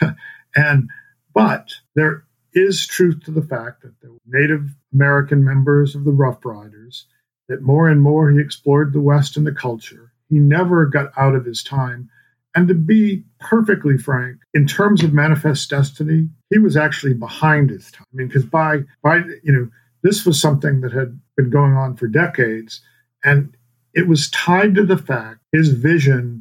[0.56, 0.88] and,
[1.34, 2.24] but there
[2.54, 7.06] is truth to the fact that the Native American members of the Rough Riders,
[7.48, 10.12] that more and more he explored the West and the culture.
[10.28, 12.08] He never got out of his time.
[12.54, 17.90] And to be perfectly frank, in terms of manifest destiny, he was actually behind his
[17.90, 18.06] time.
[18.12, 19.68] I mean, because by by you know,
[20.02, 22.80] this was something that had been going on for decades,
[23.24, 23.56] and
[23.92, 26.33] it was tied to the fact his vision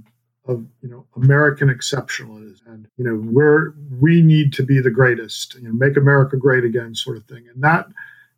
[0.45, 5.55] of you know American exceptionalism and you know where we need to be the greatest,
[5.55, 7.45] you know, make America great again, sort of thing.
[7.53, 7.87] And that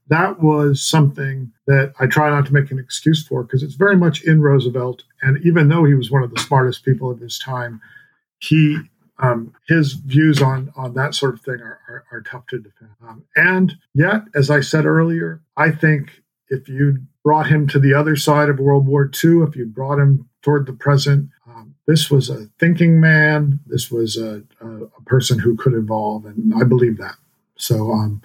[0.08, 3.98] that was something that I try not to make an excuse for because it's very
[3.98, 5.04] much in Roosevelt.
[5.22, 7.82] And even though he was one of the smartest people of his time,
[8.40, 8.80] he
[9.18, 12.92] um, his views on on that sort of thing are, are, are tough to defend.
[13.08, 17.94] Um, and yet, as I said earlier, I think if you brought him to the
[17.94, 22.10] other side of World War II, if you brought him toward the present, um, this
[22.10, 23.60] was a thinking man.
[23.68, 27.16] This was a, a, a, person who could evolve, and I believe that.
[27.58, 28.22] So, um,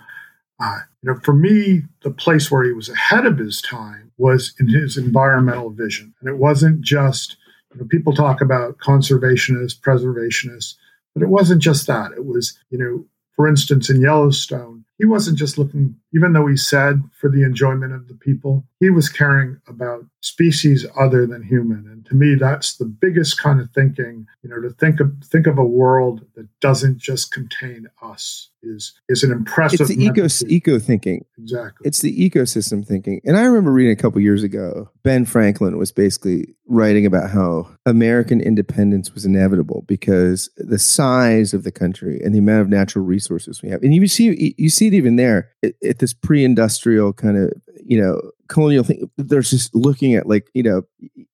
[0.62, 4.55] uh, you know, for me, the place where he was ahead of his time was
[4.59, 7.37] in his environmental vision, and it wasn't just
[7.73, 10.75] you know people talk about conservationists, preservationists,
[11.14, 12.12] but it wasn't just that.
[12.12, 13.05] It was you know,
[13.37, 17.95] for instance, in Yellowstone, he wasn't just looking, even though he said for the enjoyment
[17.95, 21.87] of the people, he was caring about species other than human.
[21.91, 25.47] And to me, that's the biggest kind of thinking, you know, to think of think
[25.47, 29.81] of a world that doesn't just contain us is is an impressive.
[29.81, 31.25] It's the eco eco thinking.
[31.39, 31.87] Exactly.
[31.87, 33.21] It's the ecosystem thinking.
[33.25, 37.69] And I remember reading a couple years ago, Ben Franklin was basically writing about how
[37.87, 43.05] American independence was inevitable because the size of the country and the amount of natural
[43.05, 43.83] resources we have.
[43.83, 47.53] And you see you see it even there at, at this pre-industrial kind of,
[47.85, 49.11] you know, colonial thing.
[49.16, 50.83] They're just looking at like, you know,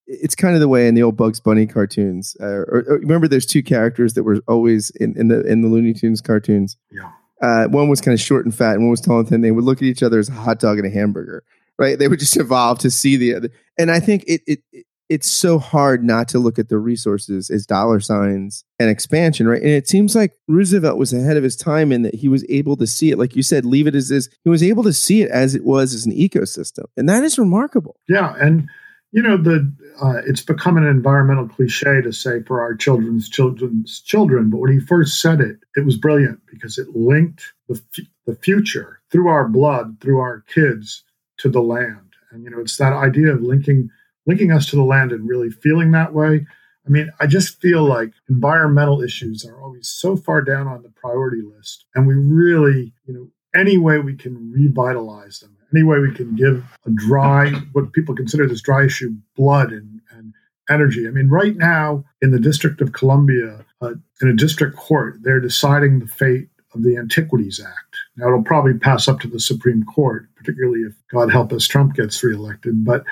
[0.06, 2.36] it's kind of the way in the old Bugs Bunny cartoons.
[2.40, 5.68] Uh, or, or, remember, there's two characters that were always in, in the in the
[5.68, 6.76] Looney Tunes cartoons.
[6.90, 7.10] Yeah.
[7.42, 9.42] Uh, one was kind of short and fat, and one was tall and thin.
[9.42, 11.44] They would look at each other as a hot dog and a hamburger,
[11.78, 11.98] right?
[11.98, 13.50] They would just evolve to see the other.
[13.76, 17.50] And I think it, it, it it's so hard not to look at the resources
[17.50, 19.62] as dollar signs and expansion, right?
[19.62, 22.76] And it seems like Roosevelt was ahead of his time in that he was able
[22.76, 24.28] to see it, like you said, leave it as is.
[24.42, 27.38] He was able to see it as it was as an ecosystem, and that is
[27.38, 27.96] remarkable.
[28.08, 28.68] Yeah, and
[29.12, 34.00] you know the uh, it's become an environmental cliche to say for our children's children's
[34.00, 38.06] children, but when he first said it, it was brilliant because it linked the f-
[38.26, 41.04] the future through our blood, through our kids
[41.38, 43.88] to the land, and you know it's that idea of linking
[44.26, 46.46] linking us to the land and really feeling that way.
[46.86, 50.90] I mean, I just feel like environmental issues are always so far down on the
[50.90, 55.98] priority list, and we really, you know, any way we can revitalize them, any way
[55.98, 60.32] we can give a dry, what people consider this dry issue, blood and, and
[60.68, 61.08] energy.
[61.08, 65.40] I mean, right now in the District of Columbia, uh, in a district court, they're
[65.40, 67.96] deciding the fate of the Antiquities Act.
[68.16, 71.94] Now, it'll probably pass up to the Supreme Court, particularly if, God help us, Trump
[71.94, 72.84] gets reelected.
[72.84, 73.04] But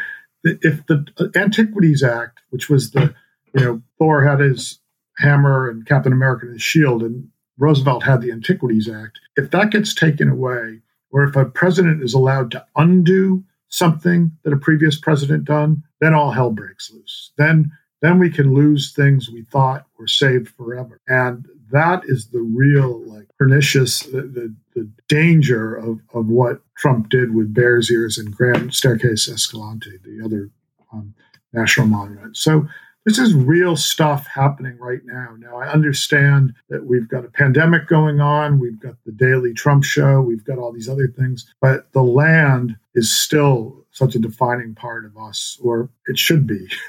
[0.44, 3.14] if the Antiquities Act, which was the,
[3.54, 4.78] you know, Thor had his
[5.18, 7.28] hammer and Captain America his shield, and
[7.58, 10.80] Roosevelt had the Antiquities Act, if that gets taken away,
[11.10, 16.14] or if a president is allowed to undo something that a previous president done, then
[16.14, 17.32] all hell breaks loose.
[17.38, 17.70] Then
[18.02, 21.00] then we can lose things we thought were saved forever.
[21.08, 27.08] And that is the real like pernicious the, the, the danger of, of what Trump
[27.08, 30.50] did with Bears Ears and Grand Staircase Escalante, the other
[30.92, 31.14] um,
[31.52, 32.36] national monument.
[32.36, 32.66] So
[33.04, 35.36] this is real stuff happening right now.
[35.38, 39.84] Now, I understand that we've got a pandemic going on, we've got the daily Trump
[39.84, 44.74] show, we've got all these other things, but the land is still such a defining
[44.74, 46.66] part of us, or it should be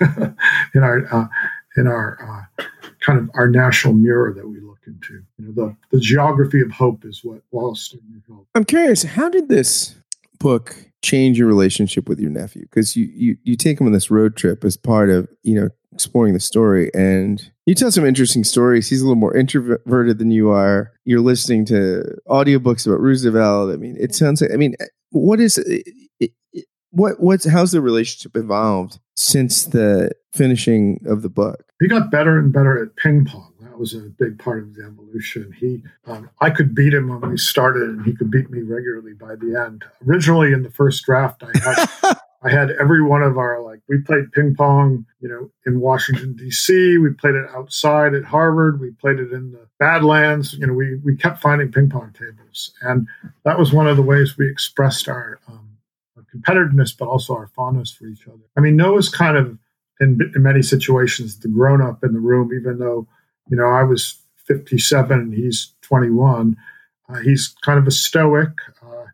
[0.73, 1.27] in our uh,
[1.77, 2.63] in our uh,
[3.01, 5.23] kind of our national mirror that we look into.
[5.37, 8.47] You know, the the geography of hope is what Stegner called.
[8.55, 9.95] I'm curious, how did this
[10.39, 12.63] book change your relationship with your nephew?
[12.63, 15.69] Because you you you take him on this road trip as part of you know
[15.95, 20.29] exploring the story and you tell some interesting stories he's a little more introverted than
[20.29, 24.75] you are you're listening to audiobooks about roosevelt i mean it sounds like i mean
[25.11, 25.87] what is it,
[26.19, 32.11] it, what what's how's the relationship evolved since the finishing of the book he got
[32.11, 35.53] better and better at ping pong that was a big part of the evolution.
[35.59, 39.13] He, um, I could beat him when we started, and he could beat me regularly
[39.13, 39.83] by the end.
[40.07, 43.97] Originally, in the first draft, I had I had every one of our like we
[43.97, 46.97] played ping pong, you know, in Washington D.C.
[46.99, 48.79] We played it outside at Harvard.
[48.79, 50.53] We played it in the Badlands.
[50.53, 53.09] You know, we we kept finding ping pong tables, and
[53.43, 55.77] that was one of the ways we expressed our, um,
[56.15, 58.45] our competitiveness, but also our fondness for each other.
[58.55, 59.57] I mean, Noah's kind of
[59.99, 63.07] in, in many situations the grown up in the room, even though
[63.49, 66.55] you know I was 57 and he's 21.
[67.08, 68.51] Uh, he's kind of a stoic.
[68.81, 69.05] Uh,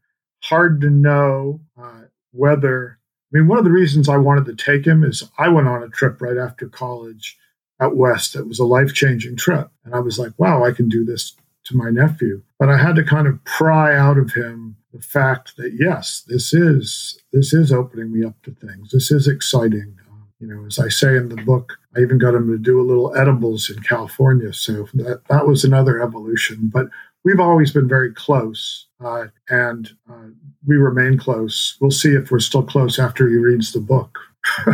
[0.44, 2.98] hard to know uh, whether
[3.34, 5.84] I mean, one of the reasons I wanted to take him is I went on
[5.84, 7.38] a trip right after college
[7.80, 8.36] out west.
[8.36, 9.70] It was a life changing trip.
[9.86, 11.34] And I was like, wow, I can do this
[11.66, 12.44] to my nephew.
[12.60, 16.54] But I had to kind of pry out of him the fact that yes, this
[16.54, 18.92] is this is opening me up to things.
[18.92, 19.98] This is exciting.
[20.42, 22.84] You know, as I say in the book, I even got him to do a
[22.84, 24.52] little edibles in California.
[24.54, 26.72] So that that was another evolution.
[26.74, 26.88] But
[27.24, 30.30] we've always been very close, uh, and uh,
[30.66, 31.78] we remain close.
[31.80, 34.18] We'll see if we're still close after he reads the book.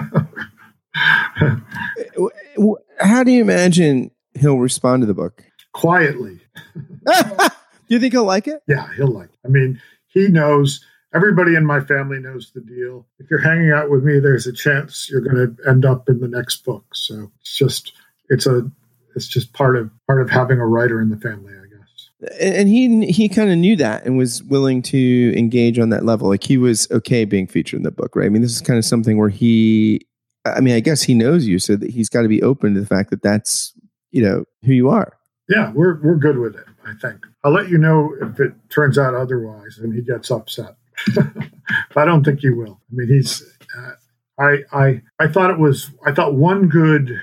[2.99, 5.43] How do you imagine he'll respond to the book?
[5.73, 6.39] Quietly.
[7.05, 7.51] do
[7.89, 8.61] you think he'll like it?
[8.67, 9.39] Yeah, he'll like it.
[9.45, 10.83] I mean, he knows
[11.17, 13.05] everybody in my family knows the deal.
[13.17, 16.19] If you're hanging out with me, there's a chance you're going to end up in
[16.19, 16.85] the next book.
[16.93, 17.93] So it's just
[18.29, 18.69] it's a
[19.15, 22.31] it's just part of part of having a writer in the family, I guess.
[22.39, 26.29] And he he kind of knew that and was willing to engage on that level.
[26.29, 28.27] Like he was okay being featured in the book, right?
[28.27, 30.05] I mean, this is kind of something where he,
[30.45, 32.79] I mean, I guess he knows you, so that he's got to be open to
[32.79, 33.73] the fact that that's
[34.11, 35.17] you know who you are.
[35.49, 36.65] Yeah, we're we're good with it.
[36.85, 40.76] I think I'll let you know if it turns out otherwise and he gets upset.
[41.15, 42.79] But I don't think he will.
[42.91, 43.43] I mean, he's.
[43.77, 43.91] Uh,
[44.39, 45.91] I I I thought it was.
[46.05, 47.19] I thought one good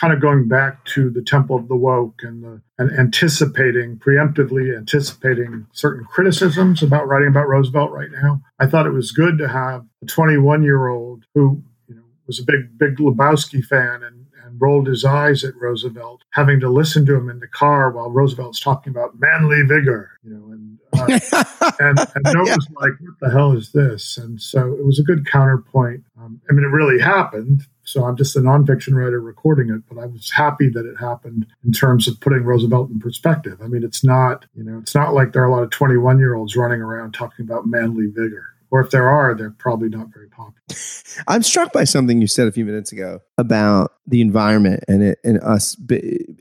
[0.00, 4.76] kind of going back to the Temple of the Woke and the, and anticipating preemptively
[4.76, 8.40] anticipating certain criticisms about writing about Roosevelt right now.
[8.58, 12.40] I thought it was good to have a 21 year old who you know was
[12.40, 17.06] a big big Lebowski fan and and rolled his eyes at Roosevelt, having to listen
[17.06, 21.98] to him in the car while Roosevelt's talking about manly vigor, you know, and and,
[21.98, 22.56] and Noah yeah.
[22.56, 26.04] was like, "What the hell is this?" And so it was a good counterpoint.
[26.18, 27.62] Um, I mean, it really happened.
[27.82, 31.46] So I'm just a nonfiction writer recording it, but I was happy that it happened
[31.64, 33.58] in terms of putting Roosevelt in perspective.
[33.62, 36.18] I mean, it's not, you know, it's not like there are a lot of 21
[36.18, 40.12] year olds running around talking about manly vigor or if there are, they're probably not
[40.12, 40.60] very popular.
[41.28, 45.18] I'm struck by something you said a few minutes ago about the environment and it,
[45.24, 45.76] and us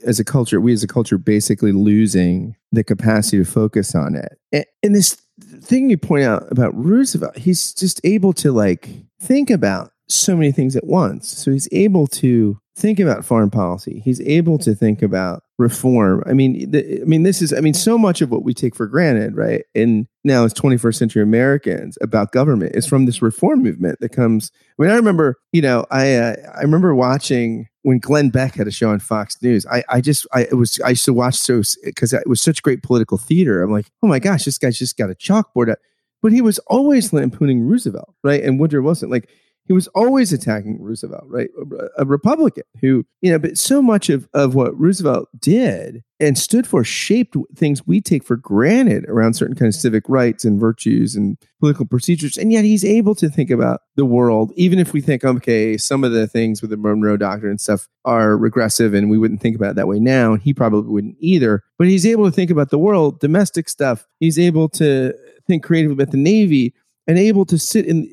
[0.06, 0.62] as a culture.
[0.62, 4.40] We as a culture basically losing the capacity to focus on it.
[4.52, 9.50] And, and this thing you point out about Roosevelt, he's just able to like think
[9.50, 11.30] about so many things at once.
[11.30, 14.02] So he's able to think about foreign policy.
[14.04, 16.24] He's able to think about reform.
[16.26, 18.88] I mean, I mean, this is, I mean, so much of what we take for
[18.88, 19.66] granted, right?
[19.76, 24.52] And now as 21st century Americans about government is from this reform movement that comes.
[24.80, 28.68] I mean, I remember, you know, I uh, I remember watching when Glenn Beck had
[28.68, 29.66] a show on Fox News.
[29.66, 32.64] I I just I it was I used to watch so because it was such
[32.64, 33.62] great political theater.
[33.62, 35.76] I'm like, oh my gosh, this guy's just got a chalkboard.
[36.22, 38.44] But he was always lampooning Roosevelt, right?
[38.44, 39.30] And Woodrow Wilson, like
[39.70, 41.52] he was always attacking Roosevelt, right?
[41.56, 46.40] A, a, Republican who, you know, but so much of, of what Roosevelt did and
[46.40, 50.60] stood for shaped things we take for granted around certain kind of civic rights and
[50.60, 52.36] virtues and political procedures.
[52.36, 56.04] And yet he's able to think about the world, even if we think, okay, some
[56.04, 59.56] of the things with the Monroe Doctrine and stuff are regressive and we wouldn't think
[59.56, 60.34] about it that way now.
[60.34, 61.64] And he probably wouldn't either.
[61.78, 64.08] But he's able to think about the world, domestic stuff.
[64.20, 65.14] He's able to
[65.46, 66.74] think creatively about the Navy
[67.06, 68.08] and able to sit in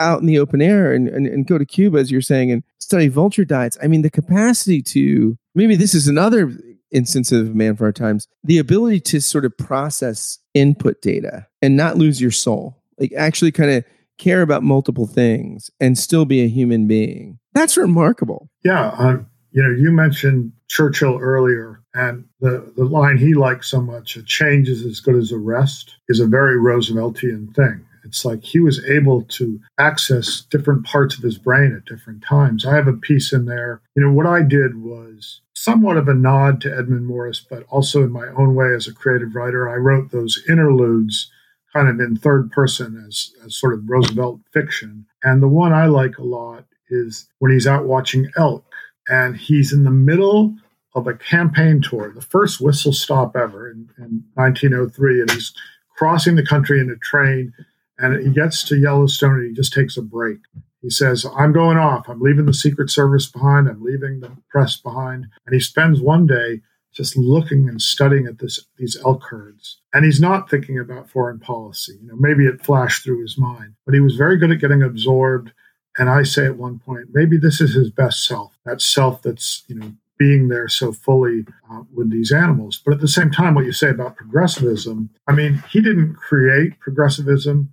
[0.00, 2.64] out in the open air and, and, and go to Cuba, as you're saying, and
[2.78, 3.78] study vulture diets.
[3.82, 6.52] I mean, the capacity to maybe this is another
[6.90, 11.76] instance of man for our times the ability to sort of process input data and
[11.76, 13.84] not lose your soul, like actually kind of
[14.18, 17.38] care about multiple things and still be a human being.
[17.54, 18.50] That's remarkable.
[18.64, 19.18] Yeah.
[19.52, 24.22] You know, you mentioned Churchill earlier, and the, the line he liked so much, a
[24.22, 27.84] change is as good as a rest, is a very Rooseveltian thing.
[28.10, 32.66] It's like he was able to access different parts of his brain at different times.
[32.66, 33.82] I have a piece in there.
[33.94, 38.02] You know, what I did was somewhat of a nod to Edmund Morris, but also
[38.02, 41.30] in my own way as a creative writer, I wrote those interludes
[41.72, 45.06] kind of in third person as, as sort of Roosevelt fiction.
[45.22, 48.64] And the one I like a lot is when he's out watching elk
[49.08, 50.56] and he's in the middle
[50.96, 55.54] of a campaign tour, the first whistle stop ever in, in 1903, and he's
[55.96, 57.52] crossing the country in a train
[58.00, 60.38] and he gets to Yellowstone and he just takes a break.
[60.80, 62.08] He says, I'm going off.
[62.08, 63.68] I'm leaving the Secret Service behind.
[63.68, 65.26] I'm leaving the press behind.
[65.46, 69.80] And he spends one day just looking and studying at this, these elk herds.
[69.92, 71.98] And he's not thinking about foreign policy.
[72.00, 74.82] You know, maybe it flashed through his mind, but he was very good at getting
[74.82, 75.52] absorbed.
[75.98, 79.64] And I say at one point, maybe this is his best self, that self that's,
[79.68, 82.80] you know, being there so fully uh, with these animals.
[82.84, 86.78] But at the same time, what you say about progressivism, I mean, he didn't create
[86.78, 87.72] progressivism.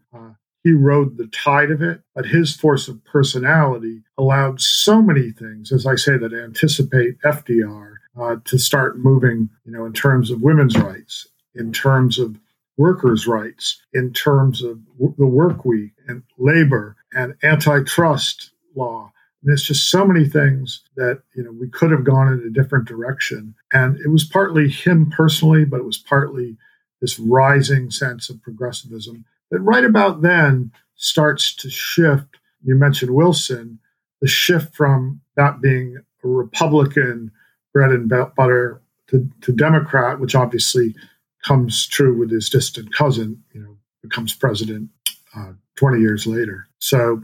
[0.64, 5.72] He rode the tide of it, but his force of personality allowed so many things,
[5.72, 10.41] as I say, that anticipate FDR uh, to start moving, you know, in terms of
[10.41, 12.39] women's rights, in terms of
[12.78, 19.12] workers' rights, in terms of w- the work week and labor and antitrust law.
[19.43, 22.49] And it's just so many things that you know we could have gone in a
[22.49, 26.58] different direction, and it was partly him personally, but it was partly
[27.01, 32.38] this rising sense of progressivism that right about then starts to shift.
[32.64, 33.80] You mentioned Wilson,
[34.22, 37.32] the shift from that being a Republican
[37.74, 40.95] bread and butter to, to Democrat, which obviously
[41.45, 44.89] comes true with his distant cousin, you know, becomes president
[45.36, 46.68] uh, 20 years later.
[46.80, 47.24] So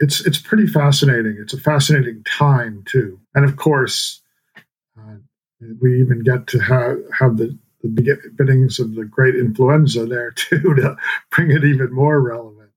[0.00, 1.36] it's it's pretty fascinating.
[1.40, 4.22] It's a fascinating time too, and of course,
[4.98, 5.16] uh,
[5.80, 10.74] we even get to have have the the beginnings of the great influenza there too
[10.74, 10.96] to
[11.30, 12.70] bring it even more relevant.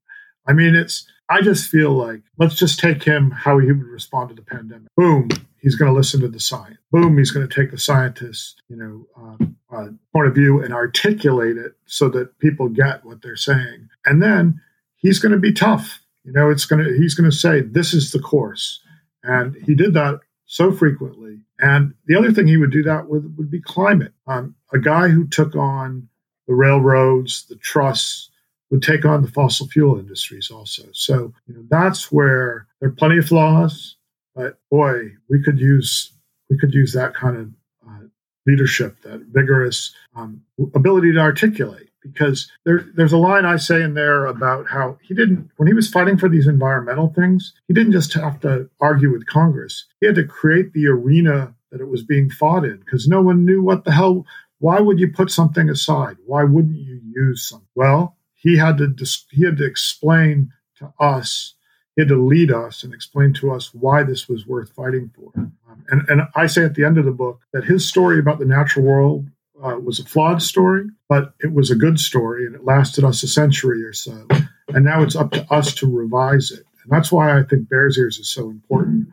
[0.46, 4.28] I mean, it's I just feel like let's just take him how he would respond
[4.28, 4.88] to the pandemic.
[4.96, 5.28] Boom,
[5.58, 6.76] he's going to listen to the science.
[6.92, 10.74] Boom, he's going to take the scientists, you know, um, uh, point of view and
[10.74, 13.88] articulate it so that people get what they're saying.
[14.04, 14.60] And then
[14.96, 16.00] he's going to be tough.
[16.24, 18.80] You know, it's going to he's going to say this is the course,
[19.22, 21.40] and he did that so frequently.
[21.64, 24.12] And the other thing he would do that with would be climate.
[24.26, 26.06] Um, a guy who took on
[26.46, 28.28] the railroads, the trusts,
[28.70, 30.82] would take on the fossil fuel industries also.
[30.92, 33.96] So you know, that's where there are plenty of flaws,
[34.34, 36.12] but boy, we could use
[36.50, 37.48] we could use that kind of
[37.88, 38.06] uh,
[38.46, 40.42] leadership, that vigorous um,
[40.74, 41.88] ability to articulate.
[42.04, 45.74] Because there, there's a line I say in there about how he didn't, when he
[45.74, 49.86] was fighting for these environmental things, he didn't just have to argue with Congress.
[50.00, 53.44] He had to create the arena that it was being fought in because no one
[53.44, 54.26] knew what the hell.
[54.58, 56.16] Why would you put something aside?
[56.26, 57.66] Why wouldn't you use something?
[57.74, 58.94] Well, he had to
[59.30, 61.54] he had to explain to us
[61.96, 65.32] he had to lead us and explain to us why this was worth fighting for
[65.36, 68.38] um, and, and i say at the end of the book that his story about
[68.38, 69.26] the natural world
[69.64, 70.84] uh, was a flawed story
[71.14, 74.26] but it was a good story and it lasted us a century or so
[74.68, 77.96] and now it's up to us to revise it and that's why i think bears
[77.96, 79.06] ears is so important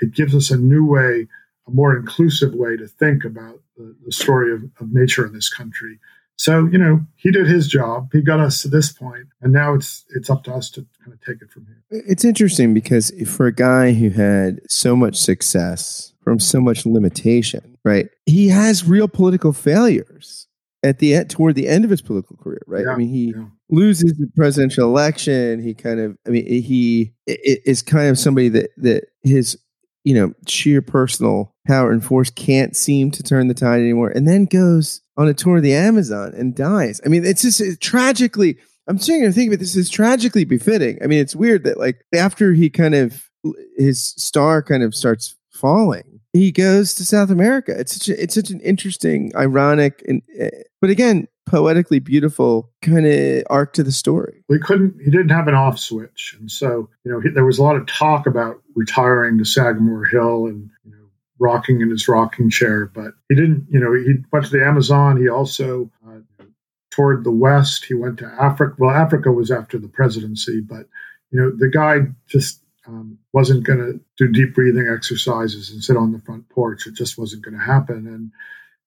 [0.00, 1.26] it gives us a new way
[1.66, 5.48] a more inclusive way to think about the, the story of, of nature in this
[5.48, 5.98] country
[6.38, 8.10] so, you know, he did his job.
[8.12, 11.14] He got us to this point, and now it's it's up to us to kind
[11.14, 12.04] of take it from here.
[12.06, 17.78] It's interesting because for a guy who had so much success from so much limitation,
[17.86, 18.10] right?
[18.26, 20.45] He has real political failures
[20.86, 22.84] at the end toward the end of his political career, right?
[22.84, 23.44] Yeah, I mean, he yeah.
[23.70, 25.60] loses the presidential election.
[25.60, 29.58] He kind of, I mean, he is kind of somebody that that his
[30.06, 34.26] you know, sheer personal power and force can't seem to turn the tide anymore, and
[34.26, 37.00] then goes on a tour of the Amazon and dies.
[37.04, 38.56] I mean, it's just tragically.
[38.86, 41.00] I'm sitting here thinking, but this is tragically befitting.
[41.02, 43.28] I mean, it's weird that like after he kind of
[43.76, 47.78] his star kind of starts falling, he goes to South America.
[47.78, 50.48] It's such a, it's such an interesting, ironic, and uh,
[50.80, 54.44] but again, poetically beautiful kind of arc to the story.
[54.48, 55.00] We couldn't.
[55.02, 57.76] He didn't have an off switch, and so you know he, there was a lot
[57.76, 61.06] of talk about retiring to Sagamore Hill and you know
[61.38, 63.66] rocking in his rocking chair, but he didn't.
[63.70, 65.20] You know, he went to the Amazon.
[65.20, 66.44] He also uh,
[66.90, 67.84] toured the West.
[67.84, 68.74] He went to Africa.
[68.78, 70.86] Well, Africa was after the presidency, but
[71.30, 75.96] you know the guy just um, wasn't going to do deep breathing exercises and sit
[75.96, 76.86] on the front porch.
[76.86, 78.06] It just wasn't going to happen.
[78.06, 78.30] And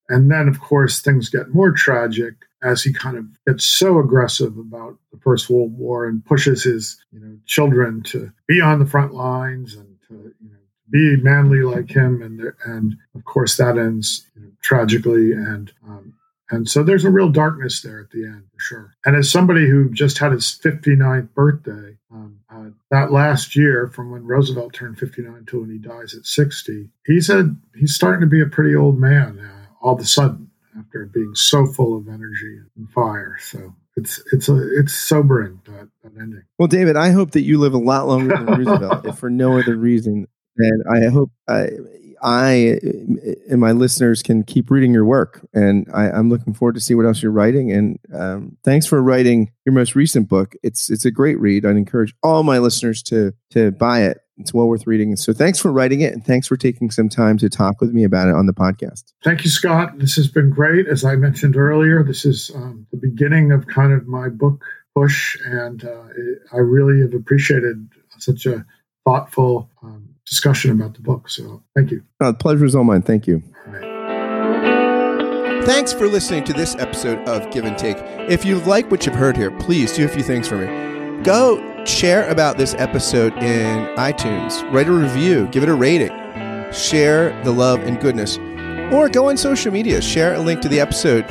[0.09, 2.33] and then, of course, things get more tragic
[2.63, 7.03] as he kind of gets so aggressive about the First World War and pushes his
[7.11, 10.57] you know children to be on the front lines and to you know
[10.89, 12.21] be manly like him.
[12.21, 15.33] And and of course, that ends you know, tragically.
[15.33, 16.13] And um,
[16.49, 18.95] and so there's a real darkness there at the end, for sure.
[19.05, 22.38] And as somebody who just had his 59th birthday, um,
[22.69, 26.89] uh, that last year from when Roosevelt turned 59 to when he dies at 60,
[27.05, 30.49] he said he's starting to be a pretty old man uh, all of a sudden
[30.77, 33.37] after being so full of energy and fire.
[33.39, 36.43] So it's it's a, it's sobering that, that ending.
[36.57, 39.59] Well, David, I hope that you live a lot longer than Roosevelt, if for no
[39.59, 40.27] other reason.
[40.57, 41.69] And I hope I,
[42.21, 42.79] I
[43.49, 46.95] and my listeners can keep reading your work, and I, am looking forward to see
[46.95, 47.71] what else you're writing.
[47.71, 50.55] And um, thanks for writing your most recent book.
[50.63, 51.65] It's it's a great read.
[51.65, 54.19] I'd encourage all my listeners to to buy it.
[54.37, 55.15] It's well worth reading.
[55.15, 58.03] So thanks for writing it, and thanks for taking some time to talk with me
[58.03, 59.03] about it on the podcast.
[59.23, 59.99] Thank you, Scott.
[59.99, 60.87] This has been great.
[60.87, 64.63] As I mentioned earlier, this is um, the beginning of kind of my book
[64.95, 66.03] push, and uh,
[66.53, 68.65] I really have appreciated such a
[69.05, 71.29] thoughtful um, discussion about the book.
[71.29, 72.03] So thank you.
[72.21, 73.01] Uh, the pleasure is all mine.
[73.01, 73.43] Thank you.
[75.65, 77.97] Thanks for listening to this episode of Give and Take.
[78.29, 81.23] If you like what you've heard here, please do a few things for me.
[81.23, 86.09] Go share about this episode in iTunes, write a review, give it a rating,
[86.71, 88.37] share the love and goodness,
[88.93, 91.29] or go on social media, share a link to the episode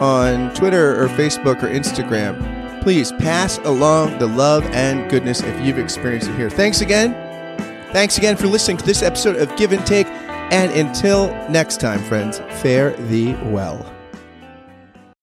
[0.00, 2.82] on Twitter or Facebook or Instagram.
[2.82, 6.50] Please pass along the love and goodness if you've experienced it here.
[6.50, 7.21] Thanks again.
[7.92, 10.06] Thanks again for listening to this episode of Give and Take.
[10.06, 13.91] And until next time, friends, fare thee well.